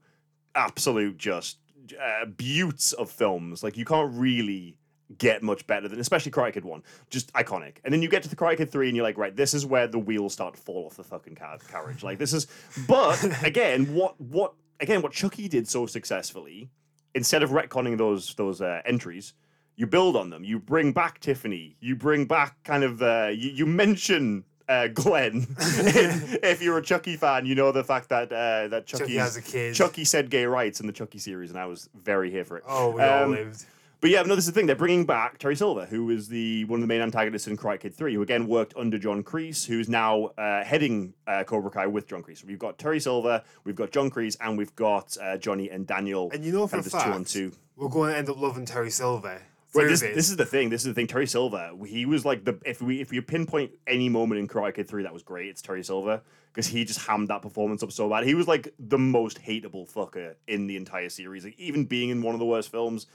absolute 0.56 1.18
just 1.18 1.58
uh, 2.00 2.26
buttes 2.26 2.94
of 2.94 3.10
films. 3.10 3.64
Like 3.64 3.78
you 3.78 3.86
can't 3.86 4.14
really 4.14 4.78
get 5.18 5.44
much 5.44 5.66
better 5.68 5.88
than, 5.88 6.00
especially 6.00 6.32
Karate 6.32 6.54
Kid 6.54 6.66
1. 6.66 6.84
Just 7.10 7.32
iconic. 7.34 7.78
And 7.84 7.94
then 7.94 8.02
you 8.02 8.10
get 8.10 8.24
to 8.24 8.30
the 8.30 8.36
Karate 8.36 8.58
Kid 8.58 8.72
3 8.72 8.88
and 8.88 8.96
you're 8.96 9.06
like, 9.06 9.18
right, 9.18 9.36
this 9.36 9.54
is 9.54 9.66
where 9.66 9.88
the 9.88 10.00
wheels 10.00 10.34
start 10.34 10.56
to 10.56 10.62
fall 10.62 10.86
off 10.86 10.96
the 10.96 11.04
fucking 11.04 11.36
car- 11.36 11.60
carriage. 11.70 12.04
Like 12.04 12.18
this 12.18 12.34
is, 12.34 12.48
but 12.88 13.24
again, 13.46 13.94
what, 13.94 14.20
what, 14.20 14.54
again, 14.80 15.02
what 15.02 15.12
Chucky 15.12 15.48
did 15.48 15.68
so 15.68 15.86
successfully, 15.86 16.70
instead 17.14 17.44
of 17.44 17.52
retconning 17.52 17.98
those, 17.98 18.34
those 18.36 18.62
uh, 18.62 18.82
entries, 18.86 19.34
you 19.76 19.88
build 19.88 20.16
on 20.16 20.30
them. 20.30 20.44
You 20.44 20.60
bring 20.60 20.92
back 20.94 21.20
Tiffany. 21.20 21.76
You 21.80 21.96
bring 21.96 22.26
back 22.26 22.64
kind 22.64 22.84
of, 22.84 23.02
uh, 23.02 23.30
you, 23.34 23.50
you 23.50 23.66
mention 23.66 24.44
uh, 24.70 24.88
Glen. 24.88 25.46
if 25.60 26.62
you're 26.62 26.78
a 26.78 26.82
Chucky 26.84 27.16
fan, 27.18 27.46
you 27.46 27.56
know 27.56 27.72
the 27.72 27.84
fact 27.84 28.10
that 28.10 28.32
uh, 28.32 28.68
that 28.70 28.86
Chucky, 28.86 29.04
Chucky 29.04 29.16
has 29.18 29.38
a 29.38 29.42
kid. 29.42 29.76
Chucky 29.76 30.06
said 30.06 30.30
gay 30.30 30.46
rights 30.46 30.80
in 30.80 30.88
the 30.88 30.94
Chucky 30.94 31.18
series, 31.20 31.50
and 31.50 31.60
I 31.60 31.66
was 31.66 31.90
very 31.96 32.30
here 32.32 32.46
for 32.46 32.58
it. 32.58 32.64
Oh, 32.68 32.92
we 32.92 33.02
all 33.02 33.24
Um, 33.24 33.32
lived. 33.32 33.66
but 34.00 34.10
yeah, 34.10 34.22
no, 34.22 34.36
this 34.36 34.46
is 34.48 34.54
the 34.54 34.58
thing. 34.58 34.66
They're 34.68 34.76
bringing 34.76 35.06
back 35.06 35.38
Terry 35.38 35.56
Silver, 35.56 35.86
who 35.86 36.10
is 36.12 36.30
the 36.30 36.64
one 36.66 36.78
of 36.78 36.82
the 36.82 36.88
main 36.88 37.02
antagonists 37.02 37.48
in 37.48 37.58
Karate 37.58 37.82
Kid 37.82 37.94
3, 37.96 38.14
who 38.14 38.22
again 38.22 38.48
worked 38.48 38.74
under 38.78 38.98
John 38.98 39.22
Kreese, 39.24 39.66
who's 39.66 39.90
now 39.90 40.26
uh, 40.38 40.64
heading 40.64 41.14
uh, 41.28 41.44
Cobra 41.44 41.70
Kai 41.72 41.88
with 41.88 42.08
John 42.08 42.24
Kreese. 42.24 42.38
So 42.40 42.46
we've 42.48 42.60
got 42.60 42.78
Terry 42.78 43.00
Silver, 43.02 43.44
we've 43.66 43.76
got 43.76 43.92
John 43.92 44.10
Kreese, 44.10 44.38
and 44.40 44.58
we've 44.58 44.76
got 44.76 45.18
uh, 45.22 45.38
Johnny 45.38 45.70
and 45.72 45.86
Daniel. 45.86 46.30
And 46.34 46.46
you 46.46 46.52
know 46.54 46.68
for 46.68 46.78
a 46.78 46.82
this 46.82 46.94
two 46.94 47.00
on 47.00 47.24
fact, 47.26 47.32
two. 47.34 47.52
we're 47.76 47.90
going 47.90 48.12
to 48.14 48.18
end 48.18 48.30
up 48.30 48.40
loving 48.40 48.66
Terry 48.66 48.92
Silver. 48.92 49.42
Well, 49.74 49.88
this, 49.88 50.02
this 50.02 50.30
is 50.30 50.36
the 50.38 50.46
thing. 50.46 50.70
This 50.70 50.82
is 50.82 50.88
the 50.88 50.94
thing. 50.94 51.08
Terry 51.08 51.26
Silver, 51.28 51.72
he 51.86 52.06
was 52.06 52.26
like 52.26 52.46
the 52.46 52.60
if 52.66 52.82
we 52.82 53.02
if 53.02 53.12
we 53.12 53.20
pinpoint 53.22 53.72
any 53.88 54.10
moment 54.10 54.40
in 54.40 54.48
Karate 54.48 54.76
Kid 54.76 54.88
Three 54.88 55.04
that 55.04 55.14
was 55.14 55.24
great, 55.24 55.48
it's 55.50 55.62
Terry 55.62 55.84
Silver 55.84 56.22
because 56.52 56.68
he 56.68 56.86
just 56.86 57.08
hammed 57.08 57.30
that 57.30 57.42
performance 57.42 57.82
up 57.82 57.92
so 57.92 58.08
bad. 58.10 58.24
He 58.26 58.36
was 58.36 58.48
like 58.48 58.74
the 58.78 59.00
most 59.00 59.42
hateable 59.42 59.92
fucker 59.92 60.36
in 60.48 60.68
the 60.68 60.76
entire 60.78 61.10
series. 61.10 61.44
Like 61.44 61.60
even 61.60 61.86
being 61.86 62.10
in 62.10 62.22
one 62.22 62.36
of 62.36 62.40
the 62.40 62.46
worst 62.46 62.70
films, 62.70 63.08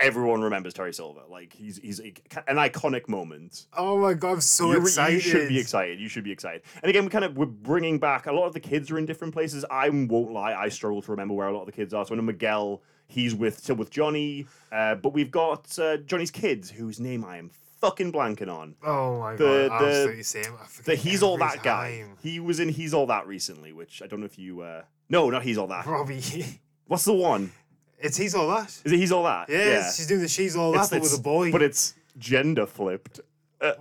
everyone 0.00 0.40
remembers 0.40 0.72
Terry 0.72 0.94
Silver. 0.94 1.20
Like 1.28 1.52
he's 1.52 1.76
he's 1.78 2.00
a, 2.00 2.14
an 2.46 2.56
iconic 2.56 3.08
moment. 3.08 3.66
Oh 3.76 3.98
my 3.98 4.14
God, 4.14 4.32
I'm 4.34 4.40
so 4.40 4.68
You're- 4.70 4.80
excited. 4.80 5.14
You 5.14 5.20
should 5.20 5.48
be 5.48 5.58
excited. 5.58 6.00
You 6.00 6.08
should 6.08 6.24
be 6.24 6.32
excited. 6.32 6.62
And 6.82 6.88
again, 6.88 7.04
we 7.04 7.10
kind 7.10 7.24
of 7.26 7.36
we're 7.36 7.46
bringing 7.46 7.98
back 7.98 8.26
a 8.26 8.32
lot 8.32 8.46
of 8.46 8.54
the 8.54 8.60
kids 8.60 8.90
are 8.90 8.98
in 8.98 9.04
different 9.04 9.34
places. 9.34 9.64
I 9.70 9.90
won't 9.90 10.32
lie, 10.32 10.54
I 10.54 10.70
struggle 10.70 11.02
to 11.02 11.10
remember 11.10 11.34
where 11.34 11.48
a 11.48 11.52
lot 11.52 11.60
of 11.60 11.66
the 11.66 11.72
kids 11.72 11.92
are. 11.92 12.04
So 12.06 12.14
when 12.16 12.24
Miguel, 12.24 12.82
he's 13.08 13.34
with 13.34 13.58
still 13.58 13.76
with 13.76 13.90
Johnny, 13.90 14.46
uh, 14.70 14.94
but 14.94 15.12
we've 15.12 15.30
got 15.30 15.76
uh, 15.78 15.96
Johnny's 15.98 16.30
kids, 16.30 16.70
whose 16.70 17.00
name 17.00 17.24
I 17.24 17.38
am 17.38 17.50
fucking 17.80 18.12
blanking 18.12 18.52
on. 18.52 18.74
Oh 18.84 19.18
my 19.18 19.36
The- 19.36 19.68
God, 19.68 19.80
the- 19.82 19.86
absolutely 19.86 20.22
same. 20.22 20.54
I 20.60 20.66
The 20.84 20.94
he's 20.94 21.22
all 21.22 21.36
that 21.38 21.62
guy. 21.62 22.04
He 22.22 22.38
was 22.40 22.60
in 22.60 22.68
He's 22.68 22.92
All 22.94 23.06
That 23.06 23.26
recently, 23.26 23.72
which 23.72 24.02
I 24.02 24.06
don't 24.06 24.20
know 24.20 24.26
if 24.26 24.38
you. 24.38 24.60
Uh... 24.60 24.82
No, 25.08 25.30
not 25.30 25.42
He's 25.42 25.58
All 25.58 25.66
That. 25.68 25.86
Robbie. 25.86 26.20
What's 26.86 27.04
the 27.04 27.12
one? 27.14 27.52
It's 28.00 28.16
he's 28.16 28.34
all 28.34 28.48
that. 28.50 28.68
Is 28.84 28.92
it 28.92 28.96
he's 28.96 29.10
all 29.10 29.24
that? 29.24 29.48
Yeah, 29.48 29.58
yeah. 29.64 29.90
she's 29.90 30.06
doing 30.06 30.20
the 30.20 30.28
she's 30.28 30.54
all 30.54 30.70
that, 30.72 30.76
It's- 30.84 30.90
but 30.90 31.00
with 31.02 31.18
a 31.18 31.20
boy. 31.20 31.50
But 31.50 31.62
it's 31.62 31.94
gender 32.16 32.64
flipped. 32.64 33.18
Uh, 33.60 33.72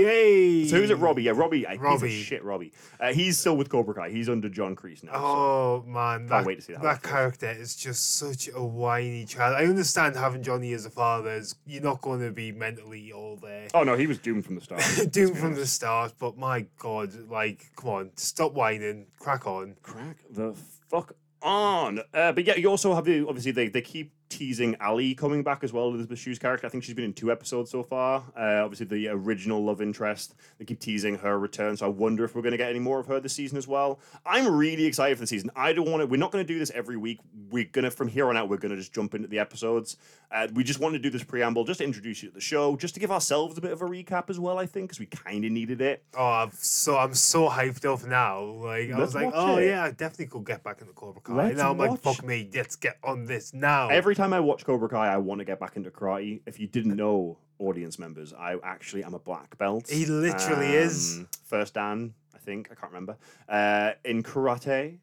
Yay! 0.00 0.66
so 0.66 0.76
who's 0.76 0.90
it? 0.90 0.96
Robbie. 0.98 1.22
Yeah, 1.22 1.32
Robbie. 1.34 1.66
Uh, 1.66 1.70
Piece 1.70 1.76
of 1.78 1.82
Robbie. 1.82 2.22
shit, 2.22 2.44
Robbie. 2.44 2.72
Uh, 3.00 3.12
he's 3.12 3.38
still 3.38 3.56
with 3.56 3.68
Cobra 3.70 3.94
Kai. 3.94 4.10
He's 4.10 4.28
under 4.28 4.48
John 4.48 4.76
Kreese 4.76 5.02
now. 5.04 5.12
so- 5.12 5.18
Oh 5.18 5.84
man, 5.86 6.26
that, 6.26 6.44
wait 6.44 6.56
to 6.56 6.62
see 6.62 6.72
that 6.74 6.82
that 6.82 7.02
character 7.02 7.48
is 7.50 7.74
just 7.76 8.16
such 8.16 8.48
a 8.54 8.62
whiny 8.62 9.24
child. 9.24 9.54
I 9.56 9.64
understand 9.66 10.16
having 10.16 10.42
Johnny 10.42 10.72
as 10.72 10.86
a 10.86 10.90
father 10.90 11.30
is 11.32 11.54
you're 11.66 11.82
not 11.82 12.00
going 12.00 12.20
to 12.20 12.30
be 12.30 12.52
mentally 12.52 13.12
all 13.12 13.36
there. 13.36 13.68
Oh 13.74 13.82
no, 13.82 13.96
he 13.96 14.06
was 14.06 14.18
doomed 14.18 14.44
from 14.44 14.54
the 14.56 14.60
start. 14.60 14.82
Doomed 15.12 15.38
from 15.38 15.54
the 15.54 15.66
start, 15.66 16.14
but 16.18 16.36
my 16.36 16.66
god, 16.78 17.12
like, 17.30 17.66
come 17.76 17.90
on, 17.90 18.10
stop 18.16 18.52
whining, 18.52 19.06
crack 19.18 19.46
on. 19.46 19.76
Crack 19.82 20.18
the 20.30 20.54
fuck 20.90 21.14
on. 21.42 22.00
Uh, 22.12 22.32
but 22.32 22.44
yeah, 22.44 22.56
you 22.56 22.68
also 22.68 22.94
have 22.94 23.04
the 23.04 23.26
obviously 23.26 23.52
they, 23.52 23.68
they 23.68 23.80
keep 23.82 24.12
teasing 24.28 24.76
Ali 24.80 25.14
coming 25.14 25.42
back 25.42 25.64
as 25.64 25.72
well, 25.72 25.88
Elizabeth 25.88 26.18
Shue's 26.18 26.38
character. 26.38 26.66
I 26.66 26.70
think 26.70 26.84
she's 26.84 26.94
been 26.94 27.04
in 27.04 27.12
two 27.12 27.32
episodes 27.32 27.70
so 27.70 27.82
far. 27.82 28.22
Uh, 28.36 28.62
obviously 28.64 28.86
the 28.86 29.08
original 29.08 29.64
love 29.64 29.80
interest. 29.80 30.34
They 30.58 30.64
keep 30.64 30.80
teasing 30.80 31.16
her 31.18 31.38
return, 31.38 31.76
so 31.76 31.86
I 31.86 31.88
wonder 31.88 32.24
if 32.24 32.34
we're 32.34 32.42
going 32.42 32.52
to 32.52 32.58
get 32.58 32.70
any 32.70 32.78
more 32.78 33.00
of 33.00 33.06
her 33.06 33.20
this 33.20 33.32
season 33.32 33.58
as 33.58 33.66
well. 33.66 34.00
I'm 34.26 34.46
really 34.54 34.84
excited 34.84 35.16
for 35.16 35.22
the 35.22 35.26
season. 35.26 35.50
I 35.56 35.72
don't 35.72 35.90
want 35.90 36.02
to. 36.02 36.06
We're 36.06 36.18
not 36.18 36.30
going 36.32 36.44
to 36.44 36.52
do 36.52 36.58
this 36.58 36.70
every 36.72 36.96
week. 36.96 37.20
We're 37.50 37.64
gonna 37.64 37.90
from 37.90 38.08
here 38.08 38.28
on 38.28 38.36
out. 38.36 38.48
We're 38.50 38.58
gonna 38.58 38.76
just 38.76 38.92
jump 38.92 39.14
into 39.14 39.26
the 39.26 39.38
episodes. 39.38 39.96
Uh, 40.30 40.46
we 40.52 40.62
just 40.62 40.80
want 40.80 40.92
to 40.92 40.98
do 40.98 41.08
this 41.08 41.24
preamble 41.24 41.64
just 41.64 41.78
to 41.78 41.84
introduce 41.84 42.22
you 42.22 42.28
to 42.28 42.34
the 42.34 42.40
show, 42.40 42.76
just 42.76 42.92
to 42.92 43.00
give 43.00 43.10
ourselves 43.10 43.56
a 43.56 43.60
bit 43.62 43.72
of 43.72 43.80
a 43.80 43.86
recap 43.86 44.28
as 44.28 44.38
well. 44.38 44.58
I 44.58 44.66
think 44.66 44.88
because 44.90 45.00
we 45.00 45.06
kind 45.06 45.44
of 45.46 45.50
needed 45.50 45.80
it. 45.80 46.04
Oh, 46.14 46.26
I'm 46.26 46.50
so 46.52 46.98
I'm 46.98 47.14
so 47.14 47.48
hyped 47.48 47.86
up 47.90 48.06
now. 48.06 48.42
Like 48.42 48.90
I 48.90 48.98
Let's 48.98 49.00
was 49.00 49.14
like, 49.14 49.30
oh 49.34 49.56
it. 49.56 49.68
yeah, 49.68 49.84
I 49.84 49.90
definitely 49.92 50.26
could 50.26 50.44
get 50.44 50.62
back 50.62 50.82
into 50.82 50.92
Cobra 50.92 51.22
Kai. 51.22 51.32
Let's 51.32 51.56
now 51.56 51.70
I'm 51.70 51.78
like, 51.78 51.98
fuck 52.00 52.22
me, 52.22 52.50
let's 52.54 52.76
get 52.76 52.98
on 53.02 53.24
this 53.24 53.54
now. 53.54 53.88
Every 53.88 54.14
time 54.18 54.32
I 54.32 54.40
watch 54.40 54.64
Cobra 54.66 54.88
Kai, 54.88 55.08
I 55.12 55.16
want 55.16 55.38
to 55.40 55.44
get 55.44 55.58
back 55.60 55.76
into 55.76 55.90
karate. 55.90 56.40
If 56.46 56.58
you 56.60 56.66
didn't 56.66 56.96
know, 56.96 57.38
audience 57.58 57.98
members, 57.98 58.32
I 58.34 58.56
actually 58.62 59.02
am 59.04 59.14
a 59.14 59.18
black 59.18 59.56
belt. 59.58 59.88
He 59.88 60.04
literally 60.06 60.74
is. 60.74 61.18
Um, 61.18 61.28
First 61.44 61.74
Dan, 61.74 62.12
I 62.34 62.38
think 62.38 62.68
I 62.70 62.74
can't 62.74 62.92
remember. 62.92 63.16
Uh, 63.48 63.92
in 64.04 64.22
karate, 64.22 64.98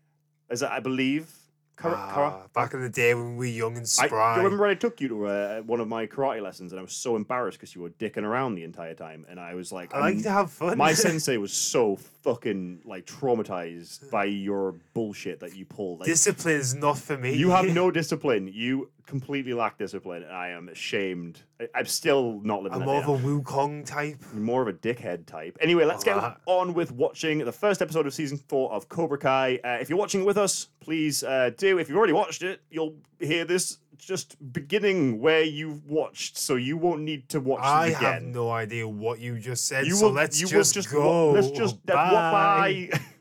is 0.50 0.60
that 0.60 0.72
I 0.72 0.80
believe. 0.80 1.30
Kara- 1.78 2.10
kara- 2.14 2.42
Ah, 2.46 2.48
back 2.54 2.74
in 2.74 2.82
the 2.82 2.88
day 2.90 3.14
when 3.14 3.36
we 3.36 3.48
were 3.48 3.52
young 3.58 3.76
and 3.76 3.82
I, 3.82 4.08
spry. 4.08 4.36
I 4.36 4.38
remember 4.38 4.66
I 4.66 4.76
took 4.76 5.02
you 5.02 5.10
to 5.10 5.26
uh, 5.28 5.60
one 5.64 5.82
of 5.82 5.90
my 5.90 6.08
karate 6.08 6.42
lessons, 6.42 6.72
and 6.72 6.80
I 6.80 6.82
was 6.82 6.94
so 6.94 7.18
embarrassed 7.18 7.58
because 7.60 7.76
you 7.76 7.82
were 7.82 7.90
dicking 7.90 8.24
around 8.24 8.56
the 8.56 8.64
entire 8.64 8.94
time, 8.94 9.26
and 9.28 9.42
I 9.42 9.56
was 9.56 9.74
like, 9.74 9.94
I 9.94 10.00
like 10.00 10.14
I'm- 10.14 10.24
to 10.24 10.32
have 10.32 10.52
fun. 10.52 10.78
My 10.78 10.94
sensei 11.06 11.36
was 11.36 11.52
so 11.52 11.98
fucking 12.24 12.80
like 12.86 13.06
traumatized 13.06 14.10
by 14.10 14.24
your 14.24 14.76
bullshit 14.94 15.42
that 15.42 15.54
you 15.58 15.66
pulled. 15.66 16.00
Like, 16.00 16.08
Discipline 16.08 16.56
is 16.56 16.74
not 16.76 16.98
for 16.98 17.18
me. 17.18 17.36
you 17.36 17.50
have 17.50 17.66
no 17.74 17.92
discipline. 18.02 18.48
You 18.54 18.90
completely 19.06 19.54
lack 19.54 19.78
discipline, 19.78 20.24
and 20.24 20.32
I 20.32 20.50
am 20.50 20.70
ashamed. 20.70 21.42
I, 21.60 21.68
I'm 21.76 21.86
still 21.86 22.40
not 22.44 22.64
living 22.64 22.82
I'm 22.82 22.86
more 22.86 23.02
of 23.02 23.10
a 23.10 23.18
Wukong 23.18 23.86
type. 23.86 24.18
More 24.34 24.62
of 24.62 24.68
a 24.68 24.74
dickhead 24.74 25.26
type. 25.26 25.58
Anyway, 25.62 25.86
let's 25.86 26.04
get 26.04 26.18
on 26.46 26.74
with 26.74 26.92
watching 26.92 27.40
the 27.40 27.52
first 27.52 27.82
episode 27.82 28.06
of 28.08 28.14
season 28.14 28.38
four 28.38 28.72
of 28.72 28.90
Cobra 28.90 29.18
Kai. 29.18 29.60
Uh, 29.64 29.78
if 29.82 29.90
you're 29.90 30.00
watching 30.00 30.22
it 30.22 30.26
with 30.26 30.38
us, 30.38 30.70
please 30.80 31.24
uh, 31.24 31.52
do. 31.58 31.78
If 31.78 31.90
you've 31.90 31.98
already 31.98 32.14
watched 32.14 32.44
it, 32.44 32.62
you'll 32.70 32.96
hear 33.20 33.46
this 33.46 33.80
just 33.98 34.36
beginning 34.54 35.20
where 35.20 35.44
you've 35.44 35.86
watched, 35.90 36.38
so 36.38 36.56
you 36.56 36.78
won't 36.78 37.02
need 37.02 37.30
to 37.30 37.40
watch 37.40 37.62
I 37.64 37.90
have 37.90 38.24
no 38.24 38.52
idea 38.52 38.88
what 38.88 39.20
you 39.20 39.40
just 39.40 39.68
said. 39.68 39.88
you 39.88 39.96
so 39.96 40.08
will, 40.08 40.14
let's 40.14 40.40
you 40.40 40.48
just, 40.48 40.74
just 40.74 40.92
go. 40.92 41.28
wa- 41.28 41.32
let's 41.32 41.52
just 41.52 41.78
wa- 41.88 41.94
bye. 41.96 42.90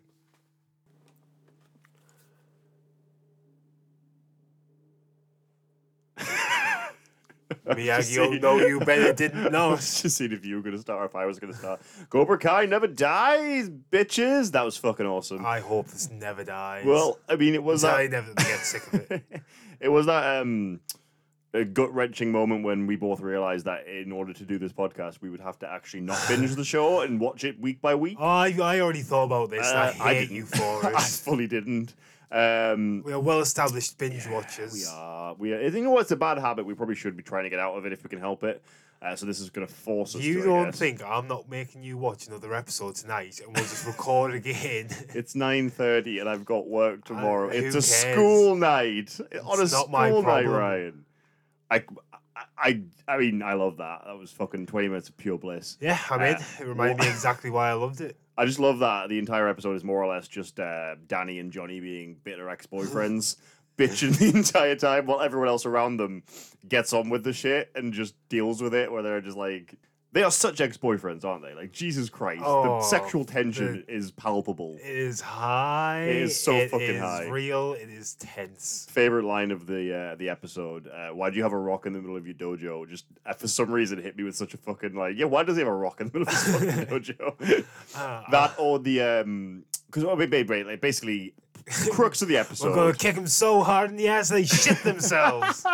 Miyagi, 7.68 8.18
oh, 8.18 8.30
no, 8.34 8.58
you 8.66 8.78
better 8.80 9.12
didn't 9.14 9.46
I 9.46 9.48
know. 9.50 9.70
was 9.70 10.02
just 10.02 10.16
seeing 10.18 10.32
if 10.32 10.44
you 10.44 10.56
were 10.56 10.62
going 10.62 10.74
to 10.76 10.80
start 10.80 11.00
or 11.02 11.06
if 11.06 11.16
I 11.16 11.24
was 11.24 11.38
going 11.38 11.52
to 11.52 11.58
start. 11.58 11.80
Cobra 12.10 12.36
Kai 12.38 12.66
never 12.66 12.86
dies, 12.86 13.70
bitches. 13.70 14.50
That 14.52 14.64
was 14.64 14.76
fucking 14.76 15.06
awesome. 15.06 15.46
I 15.46 15.60
hope 15.60 15.86
this 15.88 16.10
never 16.10 16.44
dies. 16.44 16.84
well, 16.84 17.18
I 17.28 17.36
mean, 17.36 17.54
it 17.54 17.62
was 17.62 17.82
that. 17.82 17.96
I 17.96 18.06
never 18.06 18.34
get 18.34 18.58
sick 18.60 18.92
of 18.92 19.10
it. 19.10 19.24
it 19.80 19.88
was 19.88 20.06
that 20.06 20.40
um 20.42 20.80
a 21.54 21.64
gut 21.64 21.94
wrenching 21.94 22.32
moment 22.32 22.64
when 22.64 22.86
we 22.86 22.96
both 22.96 23.20
realized 23.20 23.64
that 23.64 23.86
in 23.86 24.10
order 24.10 24.32
to 24.32 24.44
do 24.44 24.58
this 24.58 24.72
podcast, 24.72 25.22
we 25.22 25.30
would 25.30 25.40
have 25.40 25.56
to 25.60 25.70
actually 25.70 26.00
not 26.00 26.18
binge 26.28 26.54
the 26.56 26.64
show 26.64 27.02
and 27.02 27.20
watch 27.20 27.44
it 27.44 27.58
week 27.60 27.80
by 27.80 27.94
week. 27.94 28.16
Oh, 28.20 28.24
I, 28.26 28.52
I 28.60 28.80
already 28.80 29.02
thought 29.02 29.24
about 29.24 29.50
this. 29.50 29.64
Uh, 29.64 29.94
I 30.00 30.14
hate 30.14 30.20
didn't. 30.22 30.36
you 30.36 30.46
for 30.46 30.88
it. 30.88 30.94
I 30.96 31.00
fully 31.00 31.46
didn't. 31.46 31.94
Um, 32.32 33.02
we 33.04 33.12
are 33.12 33.20
well 33.20 33.40
established 33.40 33.96
binge 33.98 34.26
watchers. 34.28 34.72
we 34.72 34.84
are. 34.86 35.34
We 35.34 35.52
are. 35.52 35.60
You 35.62 35.82
know 35.82 35.90
what's 35.90 36.10
a 36.10 36.16
bad 36.16 36.38
habit? 36.38 36.66
We 36.66 36.74
probably 36.74 36.94
should 36.96 37.16
be 37.16 37.22
trying 37.22 37.44
to 37.44 37.50
get 37.50 37.58
out 37.60 37.74
of 37.76 37.86
it 37.86 37.92
if 37.92 38.02
we 38.02 38.08
can 38.10 38.18
help 38.20 38.42
it. 38.44 38.62
Uh, 39.02 39.14
so 39.14 39.26
this 39.26 39.38
is 39.38 39.50
going 39.50 39.66
to 39.66 39.72
force 39.72 40.14
us. 40.16 40.22
You 40.22 40.40
to, 40.40 40.46
don't 40.46 40.74
think 40.74 41.02
I'm 41.04 41.28
not 41.28 41.48
making 41.50 41.82
you 41.82 41.98
watch 41.98 42.26
another 42.26 42.54
episode 42.54 42.94
tonight 42.94 43.38
and 43.44 43.54
we'll 43.54 43.64
just 43.64 43.86
record 43.86 44.32
again? 44.40 44.88
It's 45.14 45.34
nine 45.34 45.68
thirty, 45.68 46.20
and 46.20 46.28
I've 46.28 46.44
got 46.46 46.66
work 46.66 47.04
tomorrow. 47.04 47.48
it's 47.50 47.74
a 47.76 47.80
cares? 47.80 48.14
school 48.14 48.54
night 48.56 49.18
on 49.44 49.58
a 49.58 49.62
It's 49.62 49.72
school 49.72 49.82
not 49.82 49.90
my 49.90 50.08
night, 50.10 50.22
problem. 50.22 50.48
Ryan. 50.50 51.04
I, 51.70 51.84
I, 52.56 52.80
I 53.06 53.18
mean, 53.18 53.42
I 53.42 53.54
love 53.54 53.76
that. 53.78 54.02
That 54.06 54.16
was 54.16 54.30
fucking 54.30 54.66
twenty 54.66 54.88
minutes 54.88 55.08
of 55.10 55.16
pure 55.18 55.36
bliss. 55.38 55.76
yeah, 55.80 55.98
I'm 56.10 56.22
in. 56.22 56.34
Uh, 56.36 56.42
It 56.60 56.66
reminded 56.66 57.00
me 57.00 57.08
exactly 57.08 57.50
why 57.50 57.68
I 57.68 57.74
loved 57.74 58.00
it. 58.00 58.16
I 58.36 58.44
just 58.46 58.58
love 58.58 58.80
that 58.80 59.08
the 59.08 59.18
entire 59.18 59.48
episode 59.48 59.76
is 59.76 59.84
more 59.84 60.02
or 60.02 60.12
less 60.12 60.26
just 60.26 60.58
uh, 60.58 60.96
Danny 61.06 61.38
and 61.38 61.52
Johnny 61.52 61.80
being 61.80 62.16
bitter 62.24 62.48
ex 62.50 62.66
boyfriends, 62.66 63.36
bitching 63.78 64.18
the 64.18 64.36
entire 64.36 64.76
time 64.76 65.06
while 65.06 65.20
everyone 65.20 65.48
else 65.48 65.66
around 65.66 65.98
them 65.98 66.22
gets 66.68 66.92
on 66.92 67.10
with 67.10 67.24
the 67.24 67.32
shit 67.32 67.70
and 67.74 67.92
just 67.92 68.14
deals 68.28 68.60
with 68.60 68.74
it. 68.74 68.90
Where 68.90 69.02
they're 69.02 69.20
just 69.20 69.36
like, 69.36 69.76
they 70.14 70.22
are 70.22 70.30
such 70.30 70.60
ex 70.60 70.76
boyfriends, 70.78 71.24
aren't 71.24 71.42
they? 71.42 71.54
Like 71.54 71.72
Jesus 71.72 72.08
Christ, 72.08 72.42
Oh, 72.46 72.78
the 72.78 72.84
sexual 72.84 73.24
tension 73.24 73.84
is 73.88 74.12
palpable. 74.12 74.76
It 74.76 74.86
is 74.96 75.20
high. 75.20 76.04
It 76.04 76.16
is 76.16 76.40
so 76.40 76.54
it 76.54 76.70
fucking 76.70 76.88
is 76.88 77.00
high. 77.00 77.26
real. 77.26 77.72
It 77.72 77.88
is 77.88 78.14
tense. 78.14 78.86
favorite 78.88 79.24
line 79.24 79.50
of 79.50 79.66
the 79.66 79.92
uh, 79.92 80.14
the 80.14 80.28
episode. 80.30 80.86
Uh, 80.86 81.08
why 81.08 81.30
do 81.30 81.36
you 81.36 81.42
have 81.42 81.52
a 81.52 81.58
rock 81.58 81.86
in 81.86 81.92
the 81.92 82.00
middle 82.00 82.16
of 82.16 82.26
your 82.28 82.36
dojo? 82.36 82.88
Just 82.88 83.06
uh, 83.26 83.32
for 83.32 83.48
some 83.48 83.72
reason 83.72 84.00
hit 84.00 84.16
me 84.16 84.22
with 84.22 84.36
such 84.36 84.54
a 84.54 84.56
fucking 84.56 84.94
like, 84.94 85.16
yeah. 85.18 85.24
Why 85.26 85.42
does 85.42 85.56
he 85.56 85.60
have 85.62 85.68
a 85.68 85.74
rock 85.74 86.00
in 86.00 86.08
the 86.10 86.18
middle 86.20 86.32
of 86.32 86.40
his 86.40 86.54
fucking 86.54 86.86
dojo? 87.26 87.64
Ah, 87.96 88.24
that 88.30 88.54
or 88.56 88.78
the 88.78 89.02
um, 89.02 89.64
because 89.86 90.04
oh, 90.04 90.14
wait, 90.14 90.30
wait, 90.30 90.48
wait, 90.48 90.64
like 90.64 90.80
basically 90.80 91.34
crux 91.90 92.22
of 92.22 92.28
the 92.28 92.36
episode. 92.44 92.68
We're 92.68 92.76
gonna 92.76 92.94
kick 92.94 93.16
them 93.16 93.26
so 93.26 93.64
hard 93.64 93.90
in 93.90 93.96
the 93.96 94.06
ass 94.06 94.28
they 94.28 94.44
shit 94.44 94.80
themselves. 94.84 95.66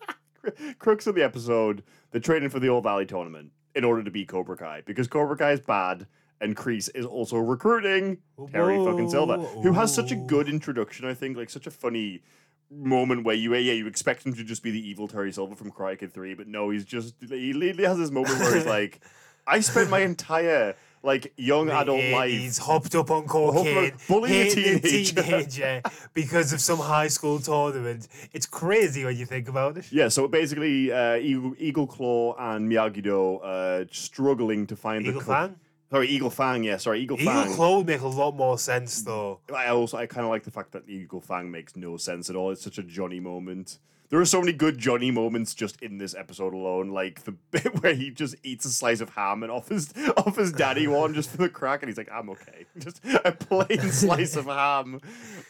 crux 0.78 1.06
of 1.06 1.14
the 1.14 1.22
episode. 1.22 1.82
They're 2.10 2.22
training 2.22 2.48
for 2.48 2.58
the 2.58 2.70
All 2.70 2.80
Valley 2.80 3.04
tournament 3.04 3.50
in 3.76 3.84
order 3.84 4.02
to 4.02 4.10
beat 4.10 4.26
Cobra 4.26 4.56
Kai 4.56 4.82
because 4.84 5.06
Cobra 5.06 5.36
Kai 5.36 5.52
is 5.52 5.60
bad. 5.60 6.06
And 6.38 6.54
Kreese 6.54 6.90
is 6.94 7.06
also 7.06 7.38
recruiting 7.38 8.18
Terry 8.52 8.76
fucking 8.76 9.08
Silver, 9.08 9.38
who 9.38 9.72
has 9.72 9.94
such 9.94 10.12
a 10.12 10.16
good 10.16 10.50
introduction. 10.50 11.06
I 11.06 11.14
think, 11.14 11.34
like 11.34 11.48
such 11.48 11.66
a 11.66 11.70
funny 11.70 12.20
moment 12.70 13.24
where 13.24 13.34
you 13.34 13.54
yeah 13.54 13.72
you 13.72 13.86
expect 13.86 14.26
him 14.26 14.34
to 14.34 14.44
just 14.44 14.62
be 14.62 14.70
the 14.70 14.86
evil 14.86 15.08
Terry 15.08 15.32
Silver 15.32 15.54
from 15.54 15.72
Karate 15.72 16.00
Kid 16.00 16.12
Three, 16.12 16.34
but 16.34 16.46
no, 16.46 16.68
he's 16.68 16.84
just 16.84 17.14
he 17.26 17.54
literally 17.54 17.84
has 17.84 17.96
this 17.96 18.10
moment 18.10 18.38
where 18.38 18.54
he's 18.54 18.66
like, 18.78 19.00
I 19.46 19.60
spent 19.60 19.88
my 19.88 20.00
entire 20.00 20.76
like 21.06 21.32
young 21.36 21.70
adult 21.70 22.04
life 22.12 22.30
He's 22.30 22.58
hopped 22.58 22.94
up 22.94 23.10
on 23.10 23.26
cocaine, 23.26 23.92
bullying 24.08 24.48
a 24.48 24.50
teenager. 24.50 25.22
teenager 25.22 25.82
because 26.14 26.52
of 26.52 26.60
some 26.60 26.78
high 26.78 27.08
school 27.08 27.38
tournament. 27.38 28.08
It's 28.32 28.44
crazy 28.46 29.04
when 29.04 29.16
you 29.16 29.24
think 29.24 29.48
about 29.48 29.78
it. 29.78 29.90
Yeah, 29.90 30.08
so 30.08 30.26
basically, 30.28 30.92
uh, 30.92 31.14
Eagle, 31.16 31.54
Eagle 31.58 31.86
Claw 31.86 32.34
and 32.38 32.70
Miyagi 32.70 33.02
Do 33.02 33.36
uh, 33.36 33.84
struggling 33.90 34.66
to 34.66 34.76
find 34.76 35.06
Eagle 35.06 35.20
the 35.20 35.24
co- 35.24 35.54
Sorry, 35.88 36.08
Eagle 36.08 36.30
Fang. 36.30 36.64
Yeah, 36.64 36.78
sorry, 36.78 37.00
Eagle, 37.00 37.18
Eagle 37.20 37.32
Fang. 37.32 37.52
Claw 37.54 37.78
would 37.78 37.86
make 37.86 38.00
a 38.00 38.08
lot 38.08 38.34
more 38.36 38.58
sense 38.58 39.02
though. 39.02 39.38
I 39.54 39.68
also 39.68 39.96
I 39.96 40.06
kind 40.06 40.24
of 40.24 40.30
like 40.30 40.42
the 40.42 40.50
fact 40.50 40.72
that 40.72 40.88
Eagle 40.88 41.20
Fang 41.20 41.48
makes 41.50 41.76
no 41.76 41.96
sense 41.96 42.28
at 42.28 42.34
all. 42.34 42.50
It's 42.50 42.62
such 42.62 42.78
a 42.78 42.82
Johnny 42.82 43.20
moment. 43.20 43.78
There 44.08 44.20
are 44.20 44.24
so 44.24 44.40
many 44.40 44.52
good 44.52 44.78
Johnny 44.78 45.10
moments 45.10 45.52
just 45.52 45.82
in 45.82 45.98
this 45.98 46.14
episode 46.14 46.54
alone, 46.54 46.90
like 46.90 47.24
the 47.24 47.32
bit 47.50 47.82
where 47.82 47.92
he 47.94 48.10
just 48.10 48.36
eats 48.44 48.64
a 48.64 48.70
slice 48.70 49.00
of 49.00 49.10
ham 49.10 49.42
and 49.42 49.50
off 49.50 49.68
his 49.68 49.92
off 50.16 50.36
his 50.36 50.52
daddy 50.52 50.86
one 50.86 51.12
just 51.12 51.30
for 51.30 51.38
the 51.38 51.48
crack, 51.48 51.82
and 51.82 51.88
he's 51.90 51.98
like, 51.98 52.10
"I'm 52.12 52.30
okay," 52.30 52.66
just 52.78 53.00
a 53.24 53.32
plain 53.32 53.80
slice 53.90 54.36
of 54.36 54.46
ham. 54.46 55.00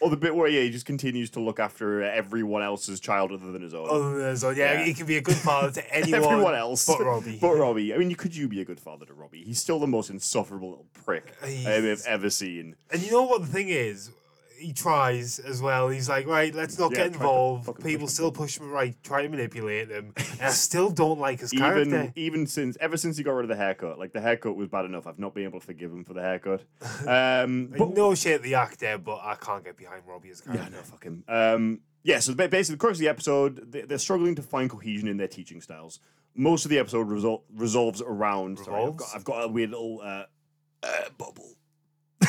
Or 0.01 0.09
the 0.09 0.17
bit 0.17 0.35
where 0.35 0.47
yeah, 0.47 0.61
he 0.61 0.69
just 0.71 0.85
continues 0.87 1.29
to 1.31 1.39
look 1.39 1.59
after 1.59 2.01
everyone 2.03 2.63
else's 2.63 2.99
child 2.99 3.31
other 3.31 3.51
than 3.51 3.61
his 3.61 3.73
own. 3.73 3.87
Other 3.89 4.17
than 4.17 4.37
so, 4.37 4.49
yeah, 4.49 4.73
Yeah. 4.73 4.83
he 4.85 4.93
can 4.93 5.05
be 5.05 5.17
a 5.17 5.21
good 5.21 5.35
father 5.35 5.71
to 5.71 5.93
anyone, 5.95 6.23
Everyone 6.23 6.55
else, 6.55 6.85
but 6.85 6.99
Robbie. 6.99 7.37
But 7.39 7.55
Robbie. 7.55 7.93
I 7.93 7.97
mean, 7.97 8.09
you 8.09 8.15
could 8.15 8.35
you 8.35 8.47
be 8.47 8.61
a 8.61 8.65
good 8.65 8.79
father 8.79 9.05
to 9.05 9.13
Robbie? 9.13 9.43
He's 9.43 9.59
still 9.59 9.79
the 9.79 9.87
most 9.87 10.09
insufferable 10.09 10.69
little 10.69 10.87
prick 11.05 11.33
I've 11.43 12.01
ever 12.07 12.29
seen. 12.31 12.75
And 12.91 13.01
you 13.03 13.11
know 13.11 13.23
what 13.23 13.41
the 13.41 13.47
thing 13.47 13.69
is? 13.69 14.09
He 14.57 14.73
tries 14.73 15.39
as 15.39 15.61
well. 15.61 15.89
He's 15.89 16.09
like, 16.09 16.25
right, 16.27 16.53
let's 16.53 16.77
not 16.79 16.91
Yeah, 16.91 16.97
get 16.97 17.07
involved. 17.13 17.83
People 17.83 18.07
still 18.07 18.31
push 18.31 18.59
him 18.59 18.69
right, 18.71 18.95
try 19.03 19.21
to 19.21 19.29
manipulate 19.29 19.89
him. 19.89 20.13
And 20.17 20.41
I 20.41 20.49
still 20.49 20.89
don't 20.89 21.19
like 21.19 21.39
his 21.39 21.51
character. 21.51 21.81
Even 21.81 22.13
even 22.15 22.47
since 22.47 22.77
ever 22.79 22.97
since 22.97 23.17
he 23.17 23.23
got 23.23 23.31
rid 23.33 23.45
of 23.45 23.49
the 23.49 23.55
haircut, 23.55 23.99
like 23.99 24.13
the 24.13 24.21
haircut 24.21 24.55
was 24.55 24.67
bad 24.67 24.85
enough. 24.85 25.05
I've 25.07 25.19
not 25.19 25.33
been 25.35 25.43
able 25.45 25.59
to 25.59 25.65
forgive 25.65 25.91
him 25.91 26.03
for 26.03 26.13
the 26.13 26.21
haircut. 26.21 26.63
Um, 27.07 27.73
but 27.77 27.89
no 27.95 28.15
shit, 28.15 28.41
the 28.41 28.55
actor, 28.55 28.97
but 28.97 29.19
I 29.23 29.35
can't 29.35 29.63
get 29.63 29.77
behind 29.77 30.03
Robbie 30.07 30.29
as 30.31 30.41
a 30.47 30.53
yeah, 30.53 30.67
no, 30.69 30.77
fuck 30.79 31.03
him. 31.03 31.23
Um, 31.27 31.79
yeah, 32.03 32.19
so 32.19 32.33
basically, 32.33 32.75
the 32.75 32.77
crux 32.79 32.97
of 32.97 32.99
the 32.99 33.07
episode, 33.09 33.71
they- 33.71 33.81
they're 33.81 33.97
struggling 33.97 34.35
to 34.35 34.41
find 34.41 34.69
cohesion 34.69 35.07
in 35.07 35.17
their 35.17 35.27
teaching 35.27 35.61
styles. 35.61 35.99
Most 36.35 36.65
of 36.65 36.69
the 36.69 36.79
episode 36.79 37.07
resol- 37.09 37.41
resolves 37.53 38.01
around. 38.01 38.59
Sorry, 38.59 38.83
I've 38.83 38.95
got, 38.97 39.07
I've 39.15 39.23
got 39.23 39.43
a 39.43 39.47
weird 39.47 39.71
little 39.71 40.01
uh, 40.03 40.23
air 40.83 41.05
bubble. 41.17 41.55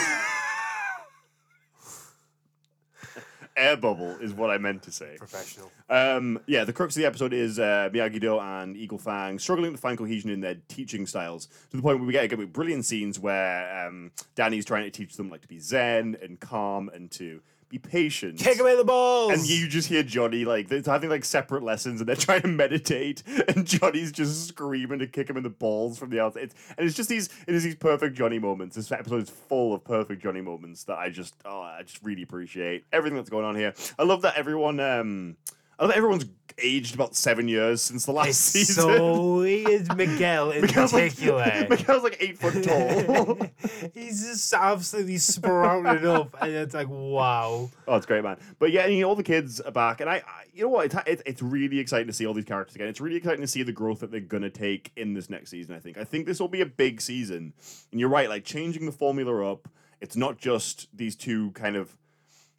air 3.59 3.77
bubble 3.77 4.17
is 4.21 4.33
what 4.33 4.51
I 4.51 4.59
meant 4.59 4.83
to 4.85 4.93
say. 4.93 5.17
Professional. 5.19 5.71
Um, 5.91 6.41
yeah, 6.47 6.65
the 6.65 6.73
crux 6.73 6.97
of 6.97 7.01
the 7.01 7.07
episode 7.07 7.33
is 7.33 7.59
uh, 7.59 7.91
Miyagi-Do 7.93 8.39
and 8.39 8.77
Eagle 8.77 8.99
Fang 8.99 9.39
struggling 9.39 9.73
to 9.73 9.79
find 9.79 9.99
cohesion 9.99 10.31
in 10.31 10.41
their 10.41 10.57
teaching 10.69 11.07
styles 11.07 11.47
to 11.71 11.77
the 11.77 11.83
point 11.83 11.99
where 11.99 12.07
we 12.07 12.13
get, 12.13 12.29
get 12.29 12.53
brilliant 12.53 12.85
scenes 12.85 13.19
where 13.19 13.87
um, 13.87 14.11
Danny's 14.35 14.65
trying 14.65 14.85
to 14.85 14.91
teach 14.91 15.17
them 15.17 15.29
like 15.31 15.43
to 15.43 15.49
be 15.49 15.59
zen 15.59 16.17
and 16.23 16.39
calm 16.41 16.89
and 16.95 17.11
to 17.13 17.41
be 17.69 17.79
patient. 17.79 18.39
Kick 18.39 18.59
him 18.59 18.67
in 18.67 18.77
the 18.77 18.85
balls. 18.85 19.33
And 19.33 19.47
you 19.47 19.69
just 19.69 19.89
hear 19.89 20.03
Johnny 20.03 20.45
like 20.45 20.69
they're 20.69 20.83
having 20.85 21.11
like 21.11 21.25
separate 21.25 21.63
lessons 21.63 22.01
and 22.01 22.09
they're 22.09 22.17
trying 22.17 22.43
to 22.43 22.49
meditate 22.49 23.23
and 23.49 23.67
Johnny's 23.67 24.11
just 24.13 24.49
screaming 24.49 24.99
to 25.01 25.07
kick 25.07 25.29
him 25.29 25.37
in 25.37 25.43
the 25.43 25.51
balls 25.51 25.99
from 25.99 26.11
the 26.11 26.21
outside. 26.21 26.45
It's, 26.45 26.55
and 26.77 26.87
it's 26.87 26.97
just 26.97 27.09
these 27.09 27.29
it 27.47 27.55
is 27.55 27.65
these 27.65 27.75
perfect 27.75 28.17
Johnny 28.17 28.39
moments. 28.39 28.77
This 28.77 28.91
episode 28.91 29.23
is 29.23 29.31
full 29.31 29.75
of 29.75 29.85
perfect 29.85 30.23
Johnny 30.23 30.41
moments 30.41 30.85
that 30.85 30.99
I 30.99 31.11
just 31.11 31.35
oh 31.45 31.61
I 31.61 31.83
just 31.83 32.03
really 32.03 32.23
appreciate 32.23 32.85
everything 32.93 33.17
that's 33.17 33.31
going 33.31 33.45
on 33.45 33.55
here. 33.55 33.75
I 33.99 34.05
love 34.05 34.23
that 34.23 34.37
everyone 34.37 34.81
um 34.81 35.37
I 35.79 35.85
love 35.85 35.91
that 35.91 35.99
everyone's 35.99 36.27
aged 36.61 36.95
about 36.95 37.15
seven 37.17 37.49
years 37.49 37.83
since 37.83 38.07
the 38.07 38.13
last 38.13 38.29
it's 38.29 38.39
season. 38.39 38.85
so 38.85 39.35
weird. 39.37 39.97
Miguel 39.97 40.51
in 40.51 40.61
Miguel's 40.67 40.93
like- 40.93 41.11
particular. 41.15 41.67
Miguel's 41.71 42.03
like 42.03 42.17
eight 42.21 42.39
foot 42.39 42.63
tall. 42.65 43.39
He's 43.95 44.25
just 44.27 44.53
absolutely 44.53 45.19
sprouted 45.19 46.05
up, 46.07 46.35
and 46.41 46.53
it's 46.53 46.75
like, 46.75 46.89
wow. 46.89 47.71
Oh, 47.87 47.97
it's 47.97 48.07
great, 48.07 48.23
man. 48.23 48.39
But 48.59 48.73
yeah, 48.73 48.87
you 48.87 49.03
know, 49.03 49.09
all 49.09 49.17
the 49.17 49.23
kids 49.23 49.61
are 49.61 49.71
back, 49.73 50.01
and 50.01 50.09
I, 50.11 50.17
I 50.17 50.45
you 50.53 50.63
know 50.65 50.69
what? 50.71 50.87
It's, 50.87 50.97
it's 51.07 51.23
it's 51.27 51.43
really 51.43 51.79
exciting 51.79 52.07
to 52.09 52.13
see 52.13 52.27
all 52.27 52.35
these 52.35 52.45
characters 52.45 52.75
again. 52.75 52.89
It's 52.89 53.01
really 53.01 53.17
exciting 53.17 53.41
to 53.41 53.47
see 53.47 53.63
the 53.63 53.73
growth 53.73 54.01
that 54.01 54.11
they're 54.11 54.21
gonna 54.21 54.51
take 54.51 54.93
in 54.97 55.15
this 55.15 55.31
next 55.31 55.51
season. 55.51 55.75
I 55.75 55.79
think. 55.79 55.99
I 55.99 56.05
think 56.05 56.27
this 56.27 56.41
will 56.41 56.49
be 56.49 56.61
a 56.61 56.67
big 56.67 57.01
season, 57.01 57.53
and 57.93 58.01
you're 58.01 58.09
right. 58.09 58.29
Like 58.29 58.45
changing 58.45 58.87
the 58.87 58.93
formula 58.93 59.53
up. 59.53 59.69
It's 60.01 60.17
not 60.17 60.39
just 60.39 60.89
these 60.97 61.17
two 61.17 61.51
kind 61.53 61.75
of 61.75 61.97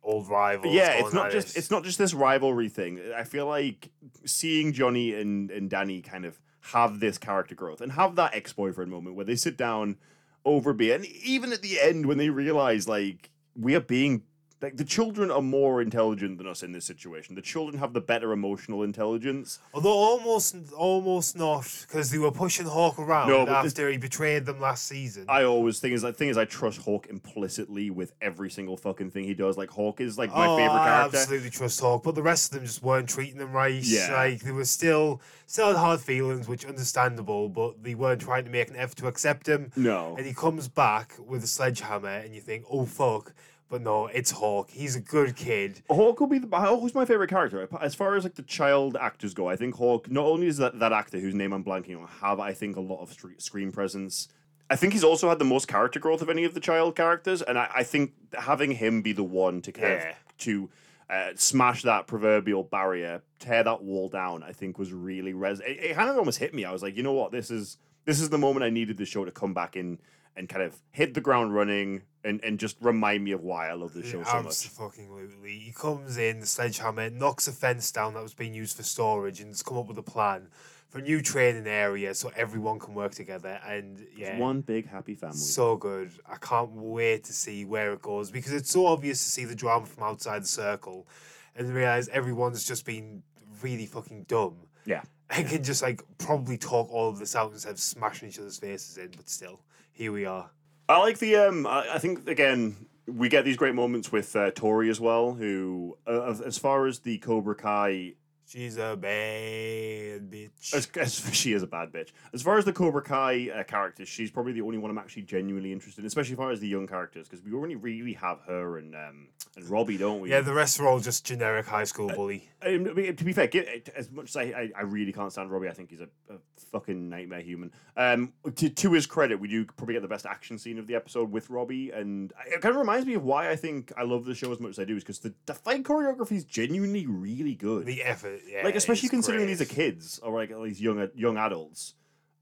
Old 0.01 0.29
rivals. 0.29 0.73
yeah. 0.73 0.93
It's 0.93 1.13
not 1.13 1.31
just 1.31 1.57
it's 1.57 1.69
not 1.69 1.83
just 1.83 1.97
this 1.97 2.13
rivalry 2.13 2.69
thing. 2.69 2.99
I 3.15 3.23
feel 3.23 3.47
like 3.47 3.89
seeing 4.25 4.73
Johnny 4.73 5.13
and 5.13 5.51
and 5.51 5.69
Danny 5.69 6.01
kind 6.01 6.25
of 6.25 6.39
have 6.61 6.99
this 6.99 7.17
character 7.17 7.55
growth 7.55 7.81
and 7.81 7.91
have 7.93 8.15
that 8.15 8.33
ex 8.33 8.53
boyfriend 8.53 8.91
moment 8.91 9.15
where 9.15 9.25
they 9.25 9.35
sit 9.35 9.57
down 9.57 9.97
over 10.45 10.73
beer, 10.73 10.95
and 10.95 11.05
even 11.05 11.51
at 11.51 11.61
the 11.61 11.79
end 11.81 12.05
when 12.05 12.17
they 12.17 12.29
realize 12.29 12.87
like 12.87 13.29
we 13.55 13.75
are 13.75 13.81
being 13.81 14.23
like 14.61 14.75
the 14.75 14.83
children 14.83 15.31
are 15.31 15.41
more 15.41 15.81
intelligent 15.81 16.37
than 16.37 16.45
us 16.47 16.63
in 16.63 16.73
this 16.73 16.85
situation. 16.85 17.35
The 17.35 17.41
children 17.41 17.77
have 17.79 17.93
the 17.93 18.01
better 18.01 18.33
emotional 18.33 18.83
intelligence. 18.83 19.59
Although 19.73 19.93
almost, 19.93 20.55
almost 20.75 21.37
not, 21.37 21.85
because 21.87 22.11
they 22.11 22.17
were 22.17 22.31
pushing 22.31 22.65
Hawk 22.65 22.99
around 22.99 23.29
No, 23.29 23.45
but 23.45 23.63
this- 23.63 23.71
after 23.71 23.89
he 23.89 23.97
betrayed 23.97 24.45
them 24.45 24.59
last 24.59 24.85
season. 24.87 25.25
I 25.29 25.43
always 25.43 25.79
think 25.79 25.93
is 25.93 26.03
like 26.03 26.15
thing 26.15 26.29
is 26.29 26.37
I 26.37 26.45
trust 26.45 26.81
Hawk 26.81 27.07
implicitly 27.09 27.89
with 27.89 28.13
every 28.21 28.49
single 28.49 28.75
fucking 28.75 29.11
thing 29.11 29.23
he 29.23 29.33
does. 29.33 29.57
Like 29.57 29.69
Hawk 29.69 30.01
is 30.01 30.17
like 30.17 30.29
my 30.31 30.45
oh, 30.45 30.57
favorite 30.57 30.73
I 30.73 30.85
character. 30.89 31.17
absolutely 31.17 31.49
trust 31.51 31.79
Hawk, 31.79 32.03
but 32.03 32.15
the 32.15 32.23
rest 32.23 32.51
of 32.51 32.57
them 32.59 32.65
just 32.65 32.83
weren't 32.83 33.07
treating 33.07 33.37
them 33.37 33.53
right. 33.53 33.81
Yeah. 33.81 34.13
like 34.13 34.41
they 34.41 34.51
were 34.51 34.65
still 34.65 35.21
still 35.45 35.67
had 35.67 35.77
hard 35.77 36.01
feelings, 36.01 36.47
which 36.47 36.65
understandable, 36.65 37.47
but 37.49 37.81
they 37.81 37.95
weren't 37.95 38.21
trying 38.21 38.43
to 38.43 38.51
make 38.51 38.69
an 38.69 38.75
effort 38.75 38.97
to 38.97 39.07
accept 39.07 39.47
him. 39.47 39.71
No. 39.75 40.15
and 40.17 40.25
he 40.25 40.33
comes 40.33 40.67
back 40.67 41.15
with 41.17 41.43
a 41.43 41.47
sledgehammer, 41.47 42.09
and 42.09 42.35
you 42.35 42.41
think, 42.41 42.65
oh 42.69 42.85
fuck, 42.85 43.33
but 43.69 43.81
no, 43.81 44.07
it's 44.07 44.31
Hawk. 44.31 44.69
He's 44.71 44.95
a 44.95 44.99
good 44.99 45.35
kid. 45.35 45.81
Hawk 45.89 46.19
will 46.19 46.27
be 46.27 46.39
the 46.39 46.47
Hawk's 46.55 46.93
my 46.95 47.05
favorite 47.05 47.29
character. 47.29 47.67
As 47.79 47.95
far 47.95 48.15
as 48.15 48.23
like 48.23 48.35
the 48.35 48.41
child 48.43 48.97
actors 48.99 49.33
go, 49.33 49.47
I 49.47 49.55
think 49.55 49.75
Hawk 49.75 50.09
not 50.09 50.25
only 50.25 50.47
is 50.47 50.57
that, 50.57 50.79
that 50.79 50.91
actor 50.91 51.19
whose 51.19 51.35
name 51.35 51.53
I'm 51.53 51.63
blanking 51.63 51.99
on 52.01 52.07
have 52.21 52.39
I 52.39 52.53
think 52.53 52.75
a 52.75 52.81
lot 52.81 53.01
of 53.01 53.15
screen 53.37 53.71
presence. 53.71 54.27
I 54.71 54.75
think 54.75 54.93
he's 54.93 55.03
also 55.03 55.29
had 55.29 55.39
the 55.39 55.45
most 55.45 55.67
character 55.67 55.99
growth 55.99 56.21
of 56.21 56.29
any 56.29 56.43
of 56.43 56.53
the 56.53 56.59
child 56.59 56.95
characters, 56.95 57.41
and 57.41 57.57
I, 57.57 57.69
I 57.77 57.83
think 57.83 58.11
having 58.37 58.71
him 58.71 59.01
be 59.01 59.13
the 59.13 59.23
one 59.23 59.61
to 59.63 59.71
kind 59.71 59.93
Yeah. 59.93 60.09
of 60.09 60.37
to 60.39 60.69
uh, 61.09 61.29
smash 61.35 61.81
that 61.81 62.05
proverbial 62.05 62.63
barrier, 62.63 63.23
tear 63.39 63.63
that 63.63 63.81
wall 63.81 64.09
down, 64.09 64.43
I 64.43 64.51
think 64.53 64.77
was 64.77 64.93
really 64.93 65.33
res. 65.33 65.59
It, 65.59 65.79
it 65.83 65.95
kind 65.95 66.07
of 66.09 66.17
almost 66.17 66.37
hit 66.37 66.53
me. 66.53 66.65
I 66.65 66.71
was 66.71 66.83
like, 66.83 66.95
you 66.95 67.01
know 67.01 67.13
what, 67.13 67.31
this 67.31 67.49
is 67.49 67.77
this 68.05 68.19
is 68.21 68.29
the 68.29 68.37
moment 68.37 68.63
I 68.63 68.69
needed 68.69 68.97
the 68.97 69.05
show 69.05 69.25
to 69.25 69.31
come 69.31 69.53
back 69.55 69.75
in 69.75 69.99
and 70.35 70.47
kind 70.47 70.63
of 70.63 70.79
hit 70.91 71.13
the 71.13 71.21
ground 71.21 71.53
running 71.53 72.01
and, 72.23 72.43
and 72.43 72.59
just 72.59 72.77
remind 72.81 73.23
me 73.23 73.31
of 73.31 73.43
why 73.43 73.69
I 73.69 73.73
love 73.73 73.93
this 73.93 74.05
show 74.05 74.23
so 74.23 74.43
much. 74.43 74.45
Absolutely. 74.47 75.57
He 75.59 75.71
comes 75.71 76.17
in, 76.17 76.39
the 76.41 76.45
sledgehammer, 76.45 77.09
knocks 77.09 77.47
a 77.47 77.51
fence 77.51 77.91
down 77.91 78.13
that 78.13 78.23
was 78.23 78.33
being 78.33 78.53
used 78.53 78.75
for 78.75 78.83
storage, 78.83 79.39
and 79.39 79.49
has 79.49 79.63
come 79.63 79.77
up 79.77 79.87
with 79.87 79.97
a 79.97 80.03
plan 80.03 80.47
for 80.89 80.97
a 80.97 81.01
new 81.01 81.21
training 81.21 81.67
area 81.67 82.13
so 82.15 82.31
everyone 82.35 82.79
can 82.79 82.95
work 82.95 83.13
together. 83.13 83.59
And 83.65 84.05
yeah, 84.15 84.37
One 84.37 84.61
big 84.61 84.89
happy 84.89 85.15
family. 85.15 85.37
so 85.37 85.77
good. 85.77 86.11
I 86.27 86.35
can't 86.37 86.71
wait 86.71 87.25
to 87.25 87.33
see 87.33 87.63
where 87.63 87.93
it 87.93 88.01
goes 88.01 88.31
because 88.31 88.53
it's 88.53 88.71
so 88.71 88.87
obvious 88.87 89.23
to 89.23 89.29
see 89.29 89.45
the 89.45 89.55
drama 89.55 89.85
from 89.85 90.03
outside 90.03 90.43
the 90.43 90.47
circle 90.47 91.07
and 91.55 91.73
realize 91.73 92.07
everyone's 92.09 92.65
just 92.65 92.85
been 92.85 93.21
really 93.61 93.85
fucking 93.85 94.23
dumb 94.23 94.55
yeah. 94.85 95.01
and 95.29 95.47
can 95.47 95.63
just 95.63 95.83
like 95.83 96.01
probably 96.17 96.57
talk 96.57 96.91
all 96.91 97.09
of 97.09 97.19
this 97.19 97.35
out 97.35 97.51
instead 97.51 97.73
of 97.73 97.79
smashing 97.79 98.29
each 98.29 98.39
other's 98.39 98.57
faces 98.57 98.97
in. 98.97 99.11
But 99.15 99.29
still, 99.29 99.61
here 99.99 100.13
we 100.13 100.25
are. 100.25 100.49
I 100.87 100.97
like 100.99 101.19
the. 101.19 101.35
Um, 101.35 101.67
I, 101.67 101.95
I 101.95 101.99
think 101.99 102.27
again 102.27 102.87
we 103.05 103.27
get 103.27 103.43
these 103.43 103.57
great 103.57 103.75
moments 103.75 104.11
with 104.11 104.35
uh, 104.35 104.51
Tori 104.51 104.89
as 104.89 104.99
well. 104.99 105.33
Who, 105.33 105.97
uh, 106.07 106.35
as 106.43 106.57
far 106.57 106.87
as 106.87 106.99
the 106.99 107.17
Cobra 107.17 107.53
Kai, 107.53 108.13
She's 108.47 108.77
a 108.77 108.97
bad 108.97 110.31
bitch. 110.31 110.73
as, 110.73 110.89
as 110.97 111.19
she 111.35 111.53
is 111.53 111.61
a 111.61 111.67
bad 111.67 111.91
bitch. 111.91 112.09
As 112.33 112.41
far 112.41 112.57
as 112.57 112.65
the 112.65 112.73
Cobra 112.73 113.01
Kai 113.01 113.49
uh, 113.53 113.63
characters, 113.63 114.07
she's 114.07 114.31
probably 114.31 114.53
the 114.53 114.61
only 114.61 114.77
one 114.77 114.89
I'm 114.89 114.97
actually 114.97 115.23
genuinely 115.23 115.71
interested 115.71 116.01
in, 116.01 116.07
especially 116.07 116.33
as 116.33 116.37
far 116.37 116.51
as 116.51 116.59
the 116.59 116.67
young 116.67 116.87
characters, 116.87 117.27
because 117.27 117.45
we 117.45 117.53
only 117.53 117.75
really 117.75 118.13
have 118.13 118.39
her 118.47 118.77
and 118.77 118.95
um, 118.95 119.27
and 119.59 119.69
Robbie, 119.69 119.97
don't 119.97 120.21
we? 120.21 120.29
yeah, 120.29 120.41
the 120.41 120.53
rest 120.53 120.79
are 120.79 120.87
all 120.87 120.99
just 120.99 121.25
generic 121.25 121.65
high 121.65 121.83
school 121.83 122.07
bully. 122.09 122.49
Um, 122.61 122.87
I 122.89 122.93
mean, 122.93 123.15
to 123.15 123.23
be 123.23 123.33
fair, 123.33 123.47
gi- 123.47 123.83
as 123.95 124.11
much 124.11 124.29
as 124.29 124.35
I, 124.35 124.41
I, 124.43 124.71
I 124.77 124.81
really 124.81 125.13
can't 125.13 125.31
stand 125.31 125.51
Robbie, 125.51 125.69
I 125.69 125.73
think 125.73 125.89
he's 125.89 126.01
a, 126.01 126.09
a 126.29 126.37
fucking 126.71 127.09
nightmare 127.09 127.41
human. 127.41 127.71
Um, 127.95 128.33
to, 128.55 128.69
to 128.69 128.93
his 128.93 129.05
credit, 129.05 129.39
we 129.39 129.47
do 129.47 129.65
probably 129.65 129.93
get 129.93 130.01
the 130.01 130.07
best 130.07 130.25
action 130.25 130.57
scene 130.57 130.79
of 130.79 130.87
the 130.87 130.95
episode 130.95 131.31
with 131.31 131.49
Robbie, 131.49 131.91
and 131.91 132.33
it 132.47 132.61
kind 132.61 132.73
of 132.73 132.79
reminds 132.79 133.05
me 133.05 133.13
of 133.13 133.23
why 133.23 133.49
I 133.49 133.55
think 133.55 133.91
I 133.97 134.03
love 134.03 134.25
the 134.25 134.35
show 134.35 134.51
as 134.51 134.59
much 134.59 134.71
as 134.71 134.79
I 134.79 134.85
do, 134.85 134.95
is 134.95 135.03
because 135.03 135.19
the, 135.19 135.33
the 135.45 135.53
fight 135.53 135.83
choreography 135.83 136.33
is 136.33 136.45
genuinely 136.45 137.05
really 137.05 137.55
good. 137.55 137.85
The 137.85 138.03
effort, 138.03 138.41
yeah. 138.47 138.63
like, 138.63 138.75
especially 138.75 139.09
considering 139.09 139.45
great. 139.45 139.57
these 139.57 139.61
are 139.61 139.73
kids 139.73 140.19
or 140.19 140.33
like 140.33 140.51
these 140.63 140.81
young 140.81 141.09
young 141.15 141.37
adults. 141.37 141.95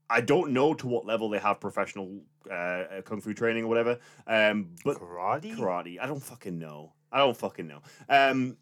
I 0.10 0.22
don't 0.22 0.52
know 0.52 0.74
to 0.74 0.88
what 0.88 1.06
level 1.06 1.30
they 1.30 1.40
have 1.40 1.60
professional 1.60 2.22
uh, 2.50 2.54
uh, 2.54 3.02
kung 3.04 3.22
fu 3.22 3.34
training 3.34 3.66
or 3.66 3.68
whatever, 3.68 4.00
um, 4.26 4.70
but 4.86 4.98
karate. 4.98 5.56
karate. 5.56 6.00
I 6.00 6.06
don't 6.06 6.24
fucking 6.24 6.58
know. 6.58 6.94
I 7.12 7.20
don't 7.20 7.38
fucking 7.38 7.68
know. 7.68 7.80
Um, 8.10 8.58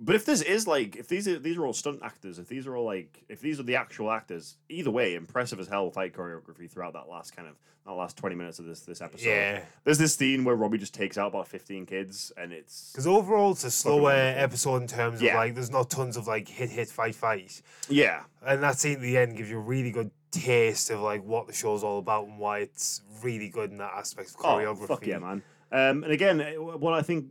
but 0.00 0.16
if 0.16 0.24
this 0.26 0.42
is 0.42 0.66
like, 0.66 0.96
if 0.96 1.06
these 1.08 1.28
are 1.28 1.38
these 1.38 1.56
are 1.56 1.64
all 1.66 1.72
stunt 1.72 2.00
actors, 2.02 2.38
if 2.38 2.48
these 2.48 2.66
are 2.66 2.76
all 2.76 2.84
like, 2.84 3.24
if 3.28 3.40
these 3.40 3.60
are 3.60 3.62
the 3.62 3.76
actual 3.76 4.10
actors, 4.10 4.56
either 4.68 4.90
way, 4.90 5.14
impressive 5.14 5.60
as 5.60 5.68
hell 5.68 5.90
fight 5.90 6.12
choreography 6.12 6.68
throughout 6.70 6.94
that 6.94 7.08
last 7.08 7.34
kind 7.36 7.48
of 7.48 7.54
that 7.86 7.92
last 7.92 8.16
twenty 8.16 8.34
minutes 8.34 8.58
of 8.58 8.64
this 8.64 8.80
this 8.80 9.00
episode. 9.00 9.28
Yeah. 9.28 9.62
There's 9.84 9.98
this 9.98 10.14
scene 10.16 10.42
where 10.44 10.56
Robbie 10.56 10.78
just 10.78 10.94
takes 10.94 11.16
out 11.16 11.28
about 11.28 11.46
fifteen 11.46 11.86
kids, 11.86 12.32
and 12.36 12.52
it's 12.52 12.90
Because 12.92 13.06
overall, 13.06 13.52
it's 13.52 13.62
a 13.62 13.70
slower 13.70 14.10
episode 14.12 14.82
in 14.82 14.88
terms 14.88 15.22
Yeah. 15.22 15.30
of 15.32 15.36
like, 15.36 15.54
there's 15.54 15.70
not 15.70 15.90
tons 15.90 16.16
of 16.16 16.26
like 16.26 16.48
hit, 16.48 16.70
hit, 16.70 16.88
fight, 16.88 17.14
fight. 17.14 17.62
yeah, 17.88 18.24
And 18.44 18.62
that 18.64 18.78
scene 18.80 18.94
at 18.96 19.00
the 19.00 19.16
end 19.16 19.36
gives 19.36 19.48
you 19.48 19.58
a 19.58 19.60
really 19.60 19.92
good 19.92 20.10
taste 20.32 20.90
of 20.90 21.00
like 21.00 21.22
what 21.22 21.46
the 21.46 21.52
show's 21.52 21.84
all 21.84 21.98
about 22.00 22.26
and 22.26 22.38
why 22.38 22.58
it's 22.58 23.02
really 23.22 23.48
good 23.48 23.70
in 23.70 23.78
that 23.78 23.92
aspect 23.94 24.30
of 24.30 24.36
choreography. 24.38 24.82
Oh, 24.82 24.86
fuck 24.86 25.06
yeah, 25.06 25.18
man. 25.18 25.42
Um, 25.70 26.02
and 26.04 26.12
again, 26.12 26.40
uh, 26.40 26.52
what 26.54 26.94
I 26.94 27.02
think 27.02 27.26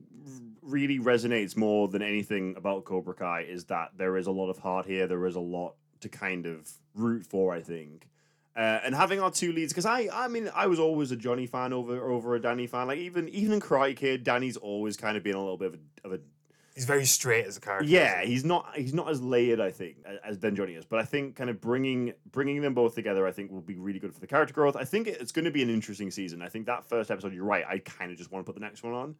really 0.63 0.99
resonates 0.99 1.55
more 1.55 1.87
than 1.87 2.01
anything 2.01 2.55
about 2.57 2.85
Cobra 2.85 3.13
Kai 3.13 3.41
is 3.41 3.65
that 3.65 3.91
there 3.97 4.17
is 4.17 4.27
a 4.27 4.31
lot 4.31 4.49
of 4.49 4.57
heart 4.59 4.85
here. 4.85 5.07
There 5.07 5.25
is 5.25 5.35
a 5.35 5.41
lot 5.41 5.75
to 6.01 6.09
kind 6.09 6.45
of 6.45 6.69
root 6.95 7.25
for. 7.25 7.53
I 7.53 7.61
think. 7.61 8.07
Uh, 8.55 8.79
and 8.83 8.93
having 8.93 9.19
our 9.19 9.31
two 9.31 9.51
leads, 9.51 9.73
because 9.73 9.87
I, 9.87 10.09
I 10.13 10.27
mean, 10.27 10.47
I 10.53 10.67
was 10.67 10.77
always 10.77 11.11
a 11.11 11.15
Johnny 11.15 11.47
fan 11.47 11.73
over 11.73 12.11
over 12.11 12.35
a 12.35 12.39
Danny 12.41 12.67
fan. 12.67 12.87
Like 12.87 12.99
even 12.99 13.27
even 13.29 13.53
in 13.53 13.59
Karate 13.59 13.95
Kid, 13.95 14.23
Danny's 14.23 14.57
always 14.57 14.95
kind 14.95 15.17
of 15.17 15.23
been 15.23 15.35
a 15.35 15.41
little 15.41 15.57
bit 15.57 15.73
of 15.73 15.79
a, 16.03 16.07
of 16.07 16.13
a 16.13 16.19
He's 16.75 16.85
very 16.85 17.05
straight 17.05 17.45
as 17.45 17.55
a 17.55 17.61
character. 17.61 17.87
yeah, 17.87 18.23
he's 18.23 18.43
not 18.43 18.75
he's 18.75 18.93
not 18.95 19.07
as 19.09 19.21
layered, 19.21 19.59
I 19.59 19.69
think, 19.69 19.97
as 20.23 20.37
Ben 20.37 20.55
Johnny 20.55 20.73
is. 20.73 20.85
But 20.85 20.99
I 20.99 21.03
think 21.03 21.35
kind 21.35 21.49
of 21.49 21.61
bringing 21.61 22.13
bringing 22.31 22.61
them 22.61 22.73
both 22.73 22.95
together, 22.95 23.27
I 23.27 23.31
think 23.31 23.51
will 23.51 23.61
be 23.61 23.75
really 23.75 23.99
good 23.99 24.13
for 24.13 24.19
the 24.19 24.25
character 24.25 24.53
growth. 24.55 24.75
I 24.75 24.83
think 24.83 25.07
it's 25.07 25.31
going 25.31 25.45
to 25.45 25.51
be 25.51 25.61
an 25.61 25.69
interesting 25.69 26.09
season. 26.09 26.41
I 26.41 26.49
think 26.49 26.65
that 26.65 26.83
first 26.83 27.11
episode, 27.11 27.33
you're 27.33 27.43
right. 27.43 27.63
I 27.67 27.77
kind 27.77 28.11
of 28.11 28.17
just 28.17 28.31
want 28.31 28.43
to 28.43 28.51
put 28.51 28.59
the 28.59 28.65
next 28.65 28.81
one 28.81 28.93
on. 28.93 29.15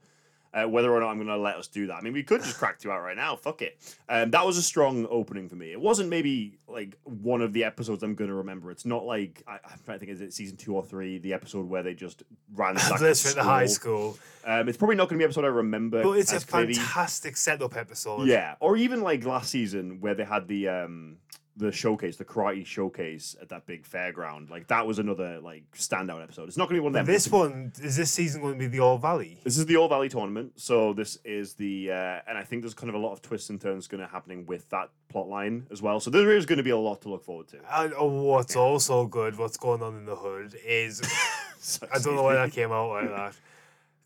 Uh, 0.53 0.65
whether 0.65 0.91
or 0.91 0.99
not 0.99 1.09
I'm 1.09 1.17
going 1.17 1.27
to 1.27 1.37
let 1.37 1.55
us 1.55 1.67
do 1.67 1.87
that. 1.87 1.95
I 1.95 2.01
mean, 2.01 2.13
we 2.13 2.23
could 2.23 2.43
just 2.43 2.57
crack 2.57 2.79
two 2.79 2.91
out 2.91 3.01
right 3.01 3.17
now. 3.17 3.35
Fuck 3.35 3.61
it. 3.61 3.77
Um, 4.07 4.31
that 4.31 4.45
was 4.45 4.57
a 4.57 4.61
strong 4.61 5.07
opening 5.09 5.49
for 5.49 5.55
me. 5.55 5.71
It 5.71 5.81
wasn't 5.81 6.09
maybe 6.09 6.59
like 6.67 6.95
one 7.03 7.41
of 7.41 7.53
the 7.53 7.63
episodes 7.63 8.03
I'm 8.03 8.13
going 8.13 8.29
to 8.29 8.35
remember. 8.35 8.69
It's 8.69 8.85
not 8.85 9.05
like 9.05 9.43
I, 9.47 9.57
to 9.57 9.97
think 9.97 10.11
is 10.11 10.21
it 10.21 10.33
season 10.33 10.57
two 10.57 10.75
or 10.75 10.83
three, 10.83 11.17
the 11.17 11.33
episode 11.33 11.67
where 11.67 11.81
they 11.81 11.93
just 11.95 12.23
ran 12.53 12.75
Let's 13.01 13.33
the 13.33 13.43
high 13.43 13.65
school. 13.65 14.17
Um, 14.45 14.69
it's 14.69 14.77
probably 14.77 14.95
not 14.95 15.09
going 15.09 15.17
to 15.17 15.19
be 15.19 15.23
an 15.23 15.29
episode 15.29 15.45
I 15.45 15.49
remember. 15.49 16.03
But 16.03 16.19
it's 16.19 16.33
a 16.33 16.39
clearly. 16.45 16.75
fantastic 16.75 17.35
setup 17.37 17.75
episode. 17.75 18.27
Yeah, 18.27 18.55
or 18.59 18.77
even 18.77 19.01
like 19.01 19.25
last 19.25 19.49
season 19.49 20.01
where 20.01 20.13
they 20.13 20.25
had 20.25 20.47
the 20.47 20.67
um 20.67 21.17
the 21.55 21.71
showcase, 21.71 22.17
the 22.17 22.25
karate 22.25 22.65
showcase 22.65 23.35
at 23.41 23.49
that 23.49 23.65
big 23.65 23.87
fairground. 23.87 24.49
Like 24.49 24.67
that 24.67 24.87
was 24.87 24.99
another 24.99 25.39
like 25.39 25.63
standout 25.73 26.23
episode. 26.23 26.47
It's 26.47 26.57
not 26.57 26.67
going 26.67 26.77
to 26.77 26.81
be 26.81 26.83
one 26.83 26.95
of 26.95 27.05
them. 27.05 27.05
This 27.05 27.27
one 27.27 27.71
is 27.81 27.95
this 27.95 28.11
season 28.11 28.41
going 28.41 28.53
to 28.53 28.59
be 28.59 28.67
the 28.67 28.79
All 28.79 28.97
Valley? 28.97 29.39
This 29.43 29.57
is 29.57 29.65
the 29.65 29.77
All 29.77 29.87
Valley 29.87 30.09
tournament, 30.09 30.53
so 30.55 30.93
this 30.93 31.17
is 31.23 31.53
the, 31.53 31.91
uh, 31.91 32.19
and 32.27 32.37
I 32.37 32.43
think 32.43 32.63
there's 32.63 32.73
kind 32.73 32.89
of 32.89 32.95
a 32.95 32.99
lot 32.99 33.13
of 33.13 33.21
twists 33.21 33.49
and 33.49 33.61
turns 33.61 33.87
going 33.87 34.01
to 34.01 34.07
happening 34.07 34.45
with 34.45 34.69
that 34.69 34.89
plot 35.09 35.27
line 35.27 35.67
as 35.71 35.81
well. 35.81 35.99
So 35.99 36.09
there 36.09 36.35
is 36.35 36.45
going 36.45 36.57
to 36.57 36.63
be 36.63 36.71
a 36.71 36.77
lot 36.77 37.01
to 37.01 37.09
look 37.09 37.23
forward 37.23 37.47
to. 37.49 37.57
And 37.71 37.93
oh, 37.97 38.23
what's 38.23 38.55
also 38.55 39.05
good, 39.05 39.37
what's 39.37 39.57
going 39.57 39.81
on 39.81 39.95
in 39.95 40.05
the 40.05 40.15
hood 40.15 40.55
is 40.65 41.01
I 41.93 41.99
don't 41.99 42.15
know 42.15 42.23
why 42.23 42.35
that 42.35 42.51
came 42.51 42.71
out 42.71 42.89
like 42.89 43.09
that. 43.09 43.35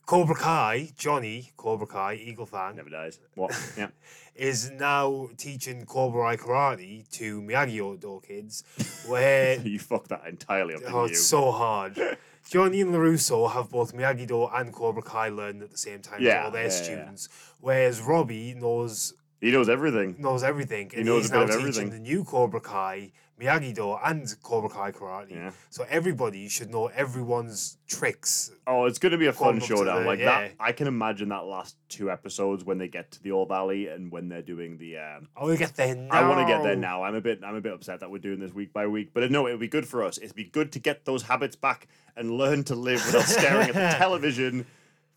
Cobra 0.08 0.34
Kai, 0.34 0.88
Johnny 0.96 1.50
Cobra 1.58 1.86
Kai, 1.86 2.14
Eagle 2.14 2.46
Fang, 2.46 2.76
Never 2.76 2.88
dies. 2.88 3.20
What? 3.34 3.52
Yeah. 3.76 3.88
is 4.34 4.70
now 4.70 5.28
teaching 5.36 5.84
Cobra 5.84 6.34
Kai 6.34 6.42
karate 6.42 7.10
to 7.10 7.42
Miyagi 7.42 8.00
Do 8.00 8.22
kids, 8.26 8.64
where 9.06 9.58
you 9.64 9.78
fucked 9.78 10.08
that 10.08 10.22
entirely 10.26 10.74
up. 10.76 10.80
oh, 10.86 11.04
you? 11.04 11.10
it's 11.10 11.22
so 11.26 11.50
hard. 11.52 12.00
Johnny 12.48 12.80
and 12.80 12.94
LaRusso 12.94 13.52
have 13.52 13.68
both 13.70 13.94
Miyagi 13.94 14.26
Do 14.26 14.46
and 14.46 14.72
Cobra 14.72 15.02
Kai 15.02 15.28
learned 15.28 15.62
at 15.62 15.70
the 15.72 15.76
same 15.76 16.00
time 16.00 16.22
Yeah, 16.22 16.38
to 16.38 16.44
all 16.46 16.50
their 16.52 16.62
yeah, 16.62 16.68
yeah. 16.68 16.82
students, 16.82 17.28
whereas 17.60 18.00
Robbie 18.00 18.54
knows 18.54 19.12
he 19.42 19.50
knows 19.52 19.68
everything. 19.68 20.16
knows 20.18 20.42
everything, 20.42 20.90
and 20.96 21.04
knows 21.04 21.24
he's 21.24 21.32
now 21.32 21.44
teaching 21.44 21.58
everything. 21.60 21.90
the 21.90 21.98
new 21.98 22.24
Cobra 22.24 22.62
Kai, 22.62 23.12
Miyagi 23.40 23.74
Do, 23.74 23.94
and 24.04 24.26
Cobra 24.42 24.68
Kai 24.68 24.90
karate. 24.92 25.30
Yeah. 25.30 25.50
So 25.70 25.84
everybody 25.88 26.48
should 26.48 26.70
know 26.70 26.86
everyone's 26.88 27.78
tricks. 27.86 28.50
Oh, 28.66 28.86
it's 28.86 28.98
going 28.98 29.12
to 29.12 29.18
be 29.18 29.26
a 29.26 29.32
fun 29.32 29.58
Going 29.58 29.62
up 29.62 29.68
to 29.68 29.76
showdown. 29.76 30.02
the- 30.02 30.06
like 30.08 30.18
yeah. 30.18 30.24
that, 30.48 30.52
I 30.58 30.72
can 30.72 30.86
imagine 30.88 31.28
that 31.28 31.44
last 31.44 31.76
two 31.88 32.10
episodes 32.10 32.64
when 32.64 32.78
they 32.78 32.88
get 32.88 33.10
to 33.12 33.22
the 33.22 33.32
All 33.32 33.46
Valley 33.46 33.86
and 33.88 34.10
when 34.10 34.28
they're 34.28 34.42
doing 34.42 34.76
the. 34.78 34.98
Um, 34.98 35.28
I 35.36 35.42
want 35.44 35.52
to 35.52 35.58
get 35.58 35.74
there 35.76 35.94
now. 35.94 36.08
I 36.14 36.28
want 36.28 36.40
to 36.46 36.52
get 36.52 36.62
there 36.62 36.76
now. 36.76 37.02
I'm 37.04 37.14
a 37.14 37.20
bit. 37.20 37.40
I'm 37.44 37.54
a 37.54 37.60
bit 37.60 37.72
upset 37.72 38.00
that 38.00 38.10
we're 38.10 38.18
doing 38.18 38.40
this 38.40 38.52
week 38.52 38.72
by 38.72 38.86
week, 38.86 39.10
but 39.14 39.30
no, 39.30 39.46
it'll 39.46 39.58
be 39.58 39.68
good 39.68 39.86
for 39.86 40.02
us. 40.04 40.18
It'd 40.18 40.34
be 40.34 40.44
good 40.44 40.72
to 40.72 40.78
get 40.78 41.04
those 41.04 41.22
habits 41.22 41.54
back 41.56 41.86
and 42.16 42.30
learn 42.32 42.64
to 42.64 42.74
live 42.74 43.04
without 43.06 43.22
staring 43.26 43.68
at 43.68 43.74
the 43.74 43.96
television 43.98 44.66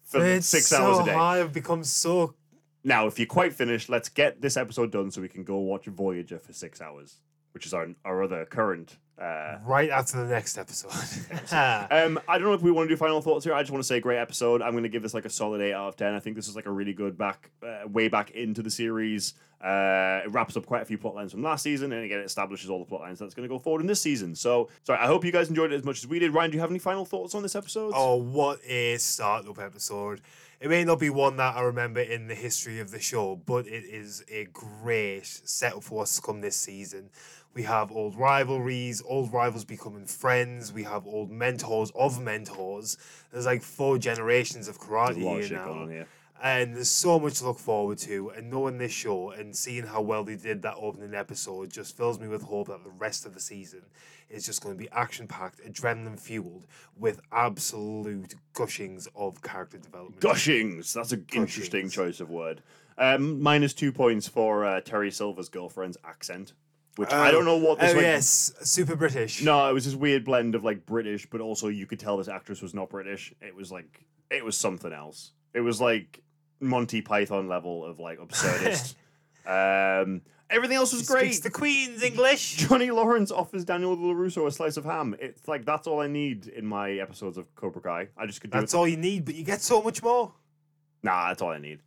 for 0.04 0.24
It's 0.24 0.46
six 0.48 0.68
so 0.68 0.78
hours 0.84 1.00
a 1.00 1.06
day. 1.06 1.14
hard. 1.14 1.40
I've 1.42 1.54
become 1.54 1.84
so. 1.84 2.36
Now, 2.84 3.06
if 3.08 3.20
you're 3.20 3.28
quite 3.28 3.54
finished, 3.54 3.90
let's 3.90 4.10
get 4.10 4.42
this 4.42 4.58
episode 4.58 4.92
done 4.92 5.12
so 5.12 5.22
we 5.22 5.28
can 5.28 5.44
go 5.44 5.58
watch 5.60 5.86
Voyager 5.86 6.40
for 6.40 6.52
six 6.52 6.82
hours, 6.82 7.18
which 7.54 7.66
is 7.66 7.74
our 7.74 7.88
our 8.06 8.24
other 8.24 8.46
current. 8.46 8.98
Uh, 9.22 9.60
Right 9.64 9.92
after 9.92 10.18
the 10.18 10.30
next 10.34 10.58
episode. 10.58 10.92
um, 11.52 12.20
I 12.28 12.40
don't 12.40 12.48
know 12.48 12.54
if 12.54 12.64
we 12.64 12.72
want 12.72 12.90
to 12.90 12.94
do 12.96 12.98
final 12.98 13.22
thoughts 13.22 13.46
here. 13.46 13.54
I 13.54 13.62
just 13.62 13.72
want 13.72 13.84
to 13.84 13.88
say 13.88 14.00
great 14.00 14.18
episode. 14.18 14.64
I'm 14.64 14.72
going 14.72 14.82
to 14.84 14.90
give 14.90 15.04
this 15.04 15.14
like 15.14 15.26
a 15.26 15.30
solid 15.30 15.62
eight 15.62 15.74
out 15.74 15.90
of 15.90 15.96
ten. 15.96 16.16
I 16.16 16.20
think 16.20 16.36
this 16.36 16.48
is 16.48 16.56
like 16.56 16.66
a 16.66 16.72
really 16.72 16.94
good 16.94 17.20
back, 17.20 17.52
uh, 17.62 17.88
way 17.88 18.08
back 18.08 18.32
into 18.32 18.64
the 18.64 18.72
series. 18.72 19.36
Uh, 19.64 20.22
it 20.26 20.32
wraps 20.32 20.58
up 20.58 20.66
quite 20.66 20.82
a 20.82 20.86
few 20.86 20.98
plot 20.98 21.14
lines 21.14 21.32
from 21.32 21.44
last 21.44 21.62
season, 21.62 21.92
and 21.92 22.04
again, 22.04 22.18
it 22.20 22.26
establishes 22.26 22.68
all 22.72 22.80
the 22.80 22.86
plot 22.86 23.02
lines 23.02 23.20
that's 23.20 23.36
going 23.36 23.48
to 23.48 23.54
go 23.54 23.60
forward 23.60 23.82
in 23.82 23.86
this 23.86 24.02
season. 24.02 24.34
So, 24.34 24.70
sorry, 24.82 24.98
I 24.98 25.06
hope 25.06 25.24
you 25.24 25.32
guys 25.32 25.50
enjoyed 25.50 25.72
it 25.72 25.76
as 25.76 25.84
much 25.84 26.00
as 26.00 26.08
we 26.08 26.18
did. 26.18 26.34
Ryan, 26.34 26.50
do 26.50 26.56
you 26.58 26.62
have 26.62 26.72
any 26.72 26.80
final 26.80 27.06
thoughts 27.06 27.36
on 27.36 27.44
this 27.44 27.56
episode? 27.56 27.94
oh, 27.96 28.16
what 28.16 28.60
a 28.66 28.98
startup 28.98 29.60
episode! 29.60 30.22
It 30.62 30.70
may 30.70 30.84
not 30.84 31.00
be 31.00 31.10
one 31.10 31.38
that 31.38 31.56
I 31.56 31.62
remember 31.64 32.02
in 32.02 32.28
the 32.28 32.36
history 32.36 32.80
of 32.80 32.92
the 32.92 33.00
show, 33.00 33.36
but 33.48 33.66
it 33.66 33.84
is 33.84 34.24
a 34.30 34.46
great 34.54 35.26
setup 35.26 35.84
for 35.84 35.96
what's 35.96 36.18
to 36.18 36.22
come 36.22 36.42
this 36.42 36.56
season. 36.56 37.10
We 37.56 37.64
have 37.64 37.92
old 37.92 38.16
rivalries, 38.16 39.02
old 39.04 39.34
rivals 39.34 39.66
becoming 39.66 40.06
friends. 40.06 40.72
We 40.72 40.84
have 40.84 41.08
old 41.08 41.32
mentors 41.32 41.92
of 41.96 42.22
mentors. 42.22 42.96
There's 43.32 43.48
like 43.48 43.64
four 43.64 43.98
generations 43.98 44.68
of 44.68 44.80
karate 44.80 45.16
There's 45.16 45.18
a 45.18 45.26
lot 45.26 45.32
of 45.32 45.40
here 45.40 45.48
shit 45.48 45.58
now. 45.58 45.66
going 45.66 45.82
on 45.82 45.90
here. 45.90 46.08
And 46.44 46.76
there's 46.76 46.90
so 46.90 47.20
much 47.20 47.36
to 47.36 47.46
look 47.46 47.60
forward 47.60 48.00
to. 48.00 48.30
And 48.30 48.50
knowing 48.50 48.80
this 48.80 48.92
show 48.92 49.30
and 49.30 49.56
seeing 49.56 49.86
how 49.86 50.02
well 50.02 50.24
they 50.24 50.36
did 50.36 50.64
that 50.64 50.76
opening 50.78 51.14
episode 51.14 51.72
just 51.72 51.96
fills 51.96 52.20
me 52.20 52.28
with 52.28 52.42
hope 52.42 52.68
that 52.70 52.84
the 52.84 52.90
rest 52.90 53.28
of 53.28 53.36
the 53.36 53.40
season 53.40 53.84
is 54.28 54.46
just 54.46 54.64
going 54.64 54.76
to 54.76 54.80
be 54.80 54.90
action 54.92 55.28
packed, 55.28 55.62
adrenaline 55.64 56.20
fueled, 56.20 56.66
with 56.98 57.22
absolute 57.32 58.34
gushings 58.56 59.08
of 59.16 59.42
character 59.44 59.78
development. 59.78 60.20
Gushings. 60.20 60.94
That's 60.94 61.12
an 61.12 61.26
interesting 61.32 61.90
choice 61.90 62.20
of 62.20 62.30
word. 62.32 62.64
Um, 62.98 63.42
minus 63.42 63.74
two 63.74 63.92
points 63.92 64.28
for 64.28 64.66
uh, 64.66 64.82
Terry 64.82 65.12
Silver's 65.12 65.50
girlfriend's 65.50 65.98
accent, 66.04 66.54
which 66.96 67.12
I 67.12 67.32
don't 67.32 67.46
know 67.46 67.58
what 67.58 67.80
this 67.80 67.92
Oh, 67.92 67.96
like, 67.96 68.04
yes, 68.04 68.54
super 68.62 68.96
British. 68.96 69.44
No, 69.44 69.70
it 69.70 69.74
was 69.74 69.86
this 69.86 69.96
weird 69.96 70.26
blend 70.26 70.56
of 70.56 70.64
like 70.64 70.86
British, 70.86 71.28
but 71.30 71.42
also 71.42 71.68
you 71.68 71.86
could 71.86 72.00
tell 72.00 72.18
this 72.18 72.28
actress 72.28 72.62
was 72.62 72.74
not 72.74 72.90
British. 72.90 73.34
It 73.42 73.56
was 73.56 73.72
like 73.72 74.06
it 74.30 74.44
was 74.44 74.58
something 74.58 74.92
else. 74.92 75.32
It 75.54 75.62
was 75.62 75.82
like 75.82 76.22
Monty 76.62 77.02
Python 77.02 77.48
level 77.48 77.84
of 77.86 78.00
like 78.00 78.20
absurdist. 78.20 78.96
um, 80.04 80.22
everything 80.50 80.78
else 80.78 80.94
was 80.94 81.08
great. 81.08 81.34
Speaks 81.34 81.40
the 81.40 81.50
Queen's 81.50 82.04
English. 82.04 82.56
Johnny 82.58 82.92
Lawrence 82.92 83.32
offers 83.32 83.66
Daniel 83.66 83.98
LaRusso 83.98 84.46
a 84.48 84.52
slice 84.52 84.78
of 84.78 84.86
ham. 84.86 85.16
It's 85.20 85.48
like 85.48 85.66
that's 85.66 85.88
all 85.88 86.00
I 86.00 86.08
need 86.08 86.48
in 86.48 86.66
my 86.66 86.92
episodes 86.92 87.38
of 87.38 87.54
Cobra 87.56 87.82
Kai. 87.82 88.08
I 88.18 88.26
just 88.26 88.42
could 88.42 88.52
do 88.52 88.60
That's 88.60 88.74
it. 88.74 88.78
all 88.78 88.88
you 88.88 88.98
need, 88.98 89.26
but 89.26 89.36
you 89.36 89.44
get 89.44 89.62
so 89.62 89.82
much 89.82 90.02
more. 90.04 90.34
Nah, 91.04 91.30
that's 91.30 91.42
all 91.42 91.50
I 91.50 91.58
need. 91.58 91.80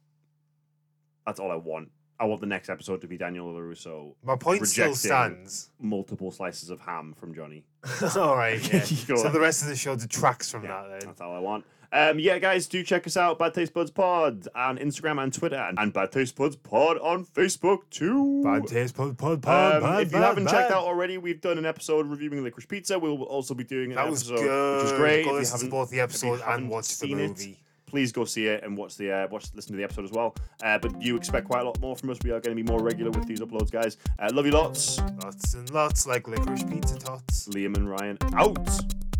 That's 1.26 1.38
all 1.40 1.50
I 1.50 1.56
want. 1.56 1.90
I 2.18 2.26
want 2.26 2.40
the 2.40 2.46
next 2.46 2.68
episode 2.68 3.00
to 3.00 3.08
be 3.08 3.16
Daniel 3.18 3.52
LaRusso 3.52 4.14
My 4.22 4.36
point 4.36 4.66
still 4.68 4.86
Rejecting. 4.86 5.08
stands. 5.08 5.70
multiple 5.80 6.30
slices 6.30 6.70
of 6.70 6.80
ham 6.80 7.12
from 7.18 7.34
Johnny. 7.34 7.64
all 8.16 8.36
right, 8.36 8.60
yeah. 8.72 8.80
Go 9.06 9.16
so 9.16 9.26
on. 9.26 9.32
the 9.32 9.40
rest 9.40 9.62
of 9.62 9.68
the 9.68 9.76
show 9.76 9.96
detracts 9.96 10.50
from 10.50 10.62
that 10.62 10.88
then. 10.90 11.00
That's 11.06 11.20
all 11.20 11.34
I 11.34 11.40
want. 11.40 11.64
Um, 11.94 12.18
yeah, 12.18 12.40
guys, 12.40 12.66
do 12.66 12.82
check 12.82 13.06
us 13.06 13.16
out, 13.16 13.38
Bad 13.38 13.54
Taste 13.54 13.72
Buds 13.72 13.92
Pod 13.92 14.48
on 14.56 14.78
Instagram 14.78 15.22
and 15.22 15.32
Twitter, 15.32 15.54
and, 15.54 15.78
and 15.78 15.92
Bad 15.92 16.10
Taste 16.10 16.34
Buds 16.34 16.56
Pod 16.56 16.98
on 16.98 17.24
Facebook 17.24 17.88
too. 17.90 18.42
Bad 18.42 18.66
taste, 18.66 18.96
pod, 18.96 19.16
pod, 19.16 19.40
pod, 19.42 19.76
Um, 19.76 19.82
bad, 19.82 20.02
if 20.02 20.10
you 20.12 20.18
haven't 20.18 20.48
checked 20.48 20.72
out 20.72 20.82
already, 20.82 21.18
we've 21.18 21.40
done 21.40 21.56
an 21.56 21.64
episode 21.64 22.06
reviewing 22.06 22.42
Licorice 22.42 22.66
Pizza. 22.66 22.98
We'll 22.98 23.22
also 23.22 23.54
be 23.54 23.62
doing 23.62 23.90
an 23.92 23.96
That 23.96 24.10
was 24.10 24.28
episode, 24.28 24.44
good. 24.44 24.76
which 24.82 24.92
is 24.92 24.98
great. 24.98 25.24
Go 25.24 25.30
If 25.30 25.32
you 25.34 25.38
listen 25.38 25.58
to 25.60 25.64
haven't- 25.66 25.70
both 25.70 25.90
the 25.90 26.00
episode 26.00 26.40
and 26.46 26.68
watch 26.68 26.88
the 26.88 26.94
seen 26.94 27.20
it, 27.20 27.28
movie. 27.28 27.60
please 27.86 28.10
go 28.10 28.24
see 28.24 28.46
it 28.48 28.64
and 28.64 28.76
watch 28.76 28.96
the 28.96 29.12
uh, 29.12 29.28
watch 29.30 29.46
listen 29.54 29.70
to 29.70 29.76
the 29.76 29.84
episode 29.84 30.04
as 30.04 30.10
well. 30.10 30.34
Uh, 30.64 30.76
but 30.78 31.00
you 31.00 31.14
expect 31.14 31.46
quite 31.46 31.60
a 31.60 31.64
lot 31.64 31.78
more 31.80 31.94
from 31.94 32.10
us. 32.10 32.18
We 32.24 32.30
are 32.32 32.40
going 32.40 32.56
to 32.56 32.60
be 32.60 32.68
more 32.68 32.82
regular 32.82 33.12
with 33.12 33.28
these 33.28 33.38
uploads, 33.38 33.70
guys. 33.70 33.98
Uh, 34.18 34.30
love 34.32 34.46
you 34.46 34.52
lots. 34.52 34.98
Lots 35.22 35.54
and 35.54 35.70
lots 35.70 36.08
like 36.08 36.26
licorice 36.26 36.64
pizza 36.68 36.98
tots. 36.98 37.46
Liam 37.50 37.76
and 37.76 37.88
Ryan 37.88 38.18
out. 38.34 38.58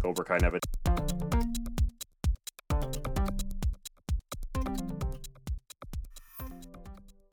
Cobra 0.02 0.24
Kai 0.24 0.38
never. 0.38 0.58